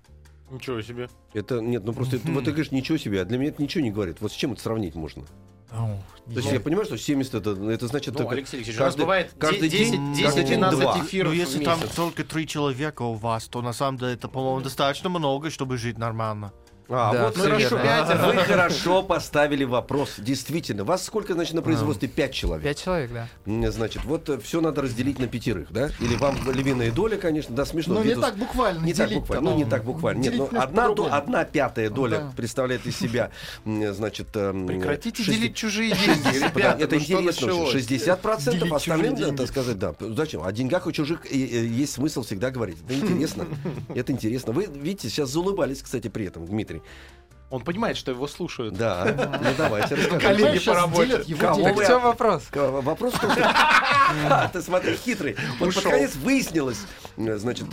Ничего 0.54 0.80
себе. 0.82 1.08
Это 1.32 1.60
нет, 1.60 1.84
ну 1.84 1.92
просто 1.92 2.16
это, 2.16 2.30
вот 2.30 2.44
ты 2.44 2.50
говоришь 2.52 2.70
ничего 2.72 2.96
себе, 2.98 3.22
а 3.22 3.24
для 3.24 3.38
меня 3.38 3.50
это 3.50 3.62
ничего 3.62 3.82
не 3.82 3.90
говорит. 3.90 4.18
Вот 4.20 4.32
с 4.32 4.34
чем 4.34 4.52
это 4.52 4.62
сравнить 4.62 4.94
можно? 4.94 5.24
То 5.70 5.98
есть 6.36 6.46
я- 6.46 6.54
я 6.54 6.60
понимаю, 6.60 6.84
что 6.86 6.96
70 6.96 7.34
это, 7.34 7.50
это 7.68 7.88
значит 7.88 8.14
Ну, 8.14 8.18
только 8.20 8.34
Алексей 8.36 8.58
Алексеевич, 8.58 8.80
у 8.80 8.84
нас 8.84 8.92
каждый- 8.92 9.00
бывает 9.02 9.32
каждый 9.38 9.68
10, 9.68 9.90
день- 9.92 10.12
10, 10.14 10.24
каждый 10.24 10.44
день 10.44 10.58
12 10.58 10.80
два. 10.80 11.00
эфиров 11.00 11.32
Ну, 11.32 11.36
в 11.36 11.40
если 11.40 11.64
там 11.64 11.80
только 11.96 12.22
три 12.24 12.46
человека 12.46 13.02
у 13.02 13.14
вас, 13.14 13.48
то 13.48 13.60
на 13.60 13.72
самом 13.72 13.98
деле 13.98 14.12
это, 14.14 14.28
по-моему, 14.28 14.60
достаточно 14.60 15.08
много, 15.08 15.50
чтобы 15.50 15.76
жить 15.76 15.98
нормально. 15.98 16.52
А, 16.88 17.12
Да, 17.12 17.24
вот 17.24 17.34
всё 17.34 17.44
хорошо. 17.44 17.76
верно. 17.78 18.26
Вы 18.26 18.34
хорошо 18.42 19.02
поставили 19.02 19.64
вопрос. 19.64 20.14
Действительно. 20.18 20.84
Вас 20.84 21.04
сколько, 21.04 21.32
значит, 21.34 21.54
на 21.54 21.62
производстве? 21.62 22.08
Пять 22.08 22.32
человек. 22.34 22.62
Пять 22.64 22.82
человек, 22.82 23.10
да. 23.12 23.70
Значит, 23.70 24.04
вот 24.04 24.30
все 24.44 24.60
надо 24.60 24.82
разделить 24.82 25.18
на 25.18 25.26
пятерых, 25.26 25.72
да? 25.72 25.90
Или 26.00 26.14
вам 26.16 26.36
львиная 26.52 26.90
доля, 26.92 27.16
конечно, 27.16 27.54
да, 27.54 27.64
смешно. 27.64 27.94
Но 27.94 28.00
Ну, 28.00 28.04
не 28.04 28.10
Витус. 28.10 28.24
так 28.24 28.36
буквально 28.36 28.84
Не 28.84 28.92
так 28.94 29.10
буквально, 29.12 29.50
ну 29.50 29.56
не 29.56 29.64
так 29.64 29.84
буквально. 29.84 30.20
Нет, 30.20 30.32
ну, 30.36 30.44
немножко 30.46 30.62
одна, 30.62 30.88
до- 30.94 31.14
одна 31.14 31.44
пятая 31.44 31.88
доля 31.90 32.18
Да. 32.18 32.32
представляет 32.36 32.86
из 32.86 32.96
себя, 32.98 33.30
значит... 33.64 34.28
эм, 34.34 34.66
Прекратите 34.66 35.22
шести- 35.22 35.34
делить 35.36 35.54
чужие 35.56 35.90
деньги, 35.94 36.36
ребята. 36.38 36.82
это 36.82 36.94
ну 36.96 37.00
что 37.00 37.12
интересно. 37.20 37.46
началось? 37.46 37.72
60 37.72 38.20
процентов 38.22 38.60
Делить 38.60 38.74
остальным, 38.74 39.36
так 39.36 39.48
сказать, 39.48 39.78
да. 39.78 39.94
Зачем? 40.00 40.42
О 40.44 40.52
деньгах 40.52 40.86
у 40.86 40.92
чужих 40.92 41.30
и 41.32 41.38
есть 41.38 41.94
смысл 41.94 42.22
всегда 42.22 42.50
говорить. 42.50 42.76
Это 42.86 42.94
интересно. 42.94 43.46
Это 43.94 44.12
интересно. 44.12 44.52
Вы 44.52 44.66
видите, 44.66 45.08
сейчас 45.08 45.30
заулыбались, 45.30 45.82
кстати, 45.82 46.08
при 46.08 46.26
этом, 46.26 46.46
Дмитрий. 46.46 46.73
Он 47.50 47.62
понимает, 47.62 47.96
что 47.96 48.10
его 48.10 48.26
слушают. 48.26 48.74
Да. 48.74 49.04
Ну 49.42 49.50
давайте. 49.56 49.96
Коллеги 50.18 50.58
по 50.64 50.74
работе. 50.74 51.18
Так 51.18 51.56
вы- 51.56 51.84
в 51.84 51.86
чем 51.86 52.02
вопрос? 52.02 52.44
Вопрос 52.52 53.14
в 53.14 54.50
Ты 54.52 54.62
смотри, 54.62 54.96
хитрый. 54.96 55.36
Вот 55.60 55.74
под 55.74 55.84
конец 55.84 56.16
выяснилось. 56.16 56.80
Значит, 57.16 57.66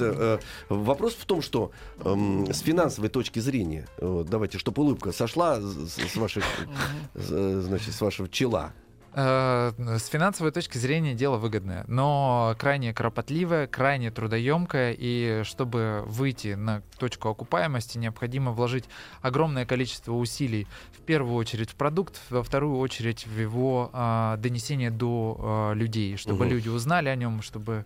вопрос 0.69 1.15
в 1.15 1.25
том, 1.25 1.41
что 1.41 1.71
с 2.03 2.59
финансовой 2.59 3.09
точки 3.09 3.39
зрения, 3.39 3.87
давайте, 3.99 4.57
чтобы 4.59 4.83
улыбка 4.83 5.11
сошла 5.11 5.59
с 5.59 5.95
с 5.97 6.15
ваших, 6.15 6.43
э, 7.15 7.61
значит, 7.63 7.93
с 7.93 8.01
вашего 8.01 8.29
чела. 8.29 8.73
Э, 9.13 9.71
С 9.97 10.08
финансовой 10.08 10.52
точки 10.52 10.78
зрения 10.78 11.13
дело 11.13 11.38
выгодное, 11.38 11.84
но 11.88 12.56
крайне 12.58 12.93
кропотливое, 12.93 13.67
крайне 13.67 14.10
трудоемкое, 14.12 14.95
и 14.97 15.43
чтобы 15.43 16.04
выйти 16.06 16.54
на 16.54 16.82
точку 16.97 17.30
окупаемости, 17.30 17.97
необходимо 17.97 18.52
вложить 18.52 18.86
огромное 19.21 19.65
количество 19.65 20.13
усилий, 20.13 20.65
в 20.97 21.02
первую 21.02 21.36
очередь 21.36 21.71
в 21.71 21.76
продукт, 21.76 22.19
во 22.30 22.41
вторую 22.43 22.78
очередь 22.78 23.28
в 23.28 23.38
его 23.39 23.89
а, 23.93 24.38
донесение 24.38 24.91
до 24.91 25.38
а, 25.39 25.74
людей, 25.74 26.15
чтобы 26.15 26.45
Мгм. 26.45 26.54
люди 26.54 26.69
узнали 26.69 27.10
о 27.10 27.15
нем, 27.15 27.41
чтобы 27.41 27.86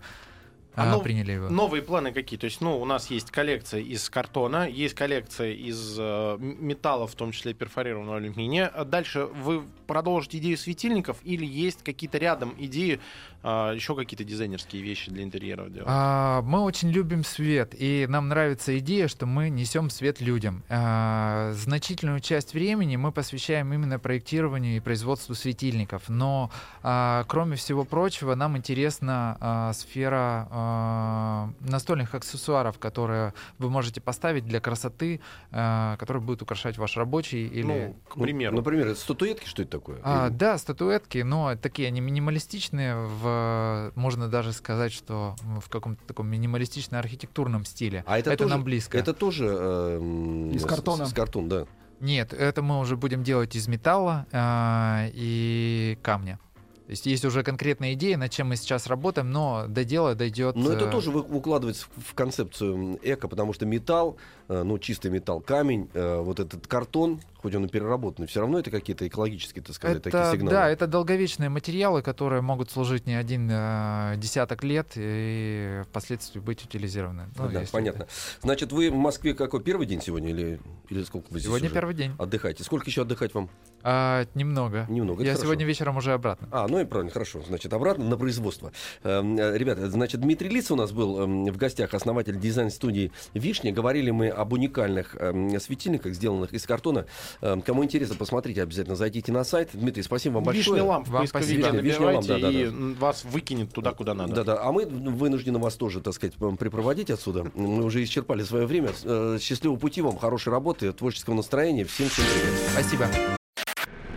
А 0.75 0.83
а, 0.83 0.91
ну, 0.95 1.01
приняли 1.01 1.33
его. 1.33 1.49
Новые 1.49 1.81
планы 1.81 2.11
какие? 2.11 2.37
То 2.39 2.45
есть, 2.45 2.61
ну, 2.61 2.79
у 2.79 2.85
нас 2.85 3.09
есть 3.09 3.31
коллекция 3.31 3.81
из 3.81 4.09
картона, 4.09 4.67
есть 4.67 4.93
коллекция 4.93 5.51
из 5.53 5.95
э, 5.97 6.37
металла, 6.39 7.07
в 7.07 7.15
том 7.15 7.31
числе 7.31 7.53
перфорированного 7.53 8.17
алюминия. 8.17 8.67
А 8.67 8.85
дальше 8.85 9.25
вы 9.25 9.63
продолжите 9.87 10.37
идею 10.37 10.57
светильников 10.57 11.17
или 11.23 11.45
есть 11.45 11.83
какие-то 11.83 12.17
рядом 12.17 12.53
идеи, 12.57 12.99
а, 13.47 13.73
еще 13.73 13.95
какие-то 13.95 14.23
дизайнерские 14.23 14.81
вещи 14.81 15.11
для 15.11 15.23
интерьеров 15.23 15.71
делать? 15.71 15.87
А, 15.87 16.41
Мы 16.41 16.61
очень 16.61 16.89
любим 16.89 17.23
свет, 17.23 17.75
и 17.77 18.07
нам 18.09 18.27
нравится 18.27 18.77
идея, 18.79 19.07
что 19.07 19.27
мы 19.27 19.49
несем 19.49 19.89
свет 19.91 20.19
людям. 20.19 20.63
А, 20.67 21.51
Значительную 21.53 22.19
часть 22.21 22.53
времени 22.53 22.95
мы 22.95 23.11
посвящаем 23.11 23.71
именно 23.71 23.99
проектированию 23.99 24.77
и 24.77 24.79
производству 24.79 25.35
светильников. 25.35 26.09
Но, 26.09 26.49
а, 26.81 27.23
кроме 27.27 27.55
всего 27.55 27.85
прочего, 27.85 28.33
нам 28.33 28.57
интересна 28.57 29.37
а, 29.39 29.73
сфера 29.73 30.47
а, 30.69 31.49
настольных 31.59 32.15
аксессуаров, 32.15 32.79
которые 32.79 33.33
вы 33.59 33.69
можете 33.69 34.01
поставить 34.01 34.45
для 34.45 34.59
красоты, 34.59 35.19
а, 35.51 35.95
которые 35.97 36.21
будут 36.23 36.41
украшать 36.41 36.77
ваш 36.77 36.97
рабочий 36.97 37.47
или... 37.47 37.63
Ну, 37.63 37.95
к 38.09 38.15
Ну, 38.15 38.23
примеру. 38.23 38.55
Например, 38.55 38.87
это 38.87 38.99
статуэтки, 38.99 39.47
что 39.47 39.61
это 39.61 39.71
такое? 39.71 39.99
А, 40.03 40.27
Или- 40.27 40.35
да, 40.35 40.57
статуэтки, 40.57 41.19
но 41.19 41.55
такие 41.55 41.87
они 41.87 42.01
минималистичные, 42.01 42.95
в, 42.95 43.91
можно 43.95 44.27
даже 44.27 44.53
сказать, 44.53 44.91
что 44.93 45.35
в 45.61 45.69
каком-то 45.69 46.03
таком 46.05 46.27
минималистично-архитектурном 46.27 47.65
стиле. 47.65 48.03
А 48.07 48.17
это, 48.19 48.35
тоже, 48.35 48.49
нам 48.49 48.63
близко. 48.63 48.97
Это 48.97 49.13
тоже 49.13 49.45
эм, 49.45 50.51
Из 50.51 50.61
с- 50.63 50.65
картона? 50.65 51.05
С, 51.05 51.13
картона, 51.13 51.49
да. 51.49 51.65
Нет, 51.99 52.33
это 52.33 52.61
мы 52.61 52.79
уже 52.79 52.97
будем 52.97 53.23
делать 53.23 53.55
из 53.55 53.67
металла 53.67 54.25
а, 54.31 55.07
и 55.13 55.97
камня. 56.01 56.39
То 56.85 56.91
есть 56.91 57.05
есть 57.07 57.25
уже 57.25 57.41
конкретная 57.41 57.93
идея, 57.93 58.15
над 58.15 58.31
чем 58.31 58.49
мы 58.49 58.57
сейчас 58.57 58.85
работаем, 58.85 59.31
но 59.31 59.65
до 59.67 59.83
дела 59.83 60.13
дойдет. 60.13 60.55
Но 60.55 60.71
это 60.71 60.85
э, 60.85 60.91
тоже 60.91 61.09
укладывается 61.09 61.87
в- 61.97 62.13
концепцию 62.13 62.99
эко, 63.01 63.27
потому 63.27 63.53
что 63.53 63.65
металл, 63.65 64.17
э, 64.49 64.61
ну, 64.61 64.77
чистый 64.77 65.09
металл, 65.09 65.41
камень, 65.41 65.89
э, 65.95 66.19
вот 66.21 66.39
этот 66.39 66.67
картон, 66.67 67.19
хоть 67.45 67.53
он 67.53 67.65
и 67.65 67.67
переработанный, 67.67 68.27
все 68.27 68.39
равно 68.39 68.57
это 68.57 68.71
какие-то 68.71 69.07
экологические, 69.07 69.63
так 69.63 69.75
сказать, 69.75 70.01
такие 70.01 70.19
это, 70.19 70.31
сигналы. 70.31 70.51
да, 70.51 70.67
это 70.67 70.87
долговечные 70.87 71.49
материалы, 71.49 72.01
которые 72.01 72.41
могут 72.41 72.71
служить 72.71 73.05
не 73.05 73.13
один 73.13 73.47
э, 73.51 74.15
десяток 74.17 74.63
лет 74.63 74.93
и 74.95 75.83
впоследствии 75.87 76.39
быть 76.39 76.65
утилизированы. 76.65 77.29
Ну 77.37 77.43
Ну, 77.43 77.51
да, 77.51 77.61
понятно. 77.71 78.07
Значит, 78.41 78.71
вы 78.71 78.89
в 78.89 78.95
Москве 78.95 79.35
какой 79.35 79.61
первый 79.61 79.85
день 79.85 80.01
сегодня 80.01 80.31
или, 80.31 80.59
или 80.89 81.03
сколько 81.03 81.27
вы 81.29 81.37
здесь 81.37 81.49
Сегодня 81.49 81.67
уже 81.67 81.75
первый 81.75 81.93
день. 81.93 82.13
отдыхаете? 82.17 82.63
Сколько 82.63 82.87
еще 82.87 83.03
отдыхать 83.03 83.35
вам? 83.35 83.47
А, 83.83 84.25
немного. 84.33 84.87
Немного. 84.89 85.19
это 85.19 85.25
Я 85.25 85.31
хорошо. 85.33 85.43
сегодня 85.43 85.65
вечером 85.67 85.97
уже 85.97 86.13
обратно. 86.13 86.47
А, 86.51 86.67
ну 86.67 86.79
и 86.79 86.85
правильно, 86.85 87.11
хорошо. 87.11 87.43
Значит, 87.47 87.71
обратно 87.71 88.05
на 88.05 88.17
производство. 88.17 88.71
Эм, 89.03 89.37
э, 89.37 89.55
Ребята, 89.55 89.87
значит, 89.91 90.21
Дмитрий 90.21 90.49
Лиц 90.49 90.71
у 90.71 90.75
нас 90.75 90.91
был 90.91 91.21
эм, 91.21 91.45
в 91.45 91.57
гостях, 91.57 91.93
основатель 91.93 92.39
дизайн-студии 92.39 93.11
«Вишня». 93.35 93.71
Говорили 93.71 94.09
мы 94.09 94.29
об 94.29 94.53
уникальных 94.53 95.15
эм, 95.19 95.59
светильниках, 95.59 96.15
сделанных 96.15 96.51
из 96.51 96.65
картона. 96.65 97.05
Эм, 97.41 97.61
Кому 97.61 97.83
интересно, 97.83 98.15
посмотрите, 98.15 98.61
обязательно 98.63 98.95
зайдите 98.95 99.31
на 99.31 99.43
сайт. 99.43 99.69
Дмитрий, 99.73 100.03
спасибо 100.03 100.35
вам 100.35 100.43
большое. 100.43 100.65
Вишня 100.65 100.83
ламп 100.83 101.07
в 101.07 101.11
Вам 101.11 101.21
поисковике 101.21 101.61
спасибо. 101.61 101.81
Вишня 101.81 102.05
ламп, 102.05 102.27
да, 102.27 102.39
да, 102.39 102.51
и 102.51 102.65
да. 102.65 102.71
вас 102.99 103.23
выкинет 103.25 103.71
туда, 103.73 103.91
куда 103.91 104.13
надо. 104.13 104.33
Да-да, 104.35 104.59
а 104.61 104.71
мы 104.71 104.85
вынуждены 104.85 105.59
вас 105.59 105.75
тоже, 105.75 106.01
так 106.01 106.13
сказать, 106.13 106.35
припроводить 106.59 107.09
отсюда. 107.09 107.51
Мы 107.55 107.83
уже 107.83 108.03
исчерпали 108.03 108.43
свое 108.43 108.65
время. 108.65 108.91
Э, 109.03 109.37
Счастливого 109.41 109.77
пути 109.77 110.01
вам, 110.01 110.17
хорошей 110.17 110.49
работы, 110.51 110.91
творческого 110.93 111.35
настроения. 111.35 111.85
Всем 111.85 112.09
всем 112.09 112.25
привет. 112.25 112.59
Спасибо. 112.71 113.07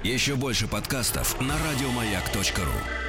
Еще 0.04 0.36
больше 0.36 0.68
подкастов 0.68 1.40
на 1.40 1.54
радиомаяк.ру. 1.70 3.07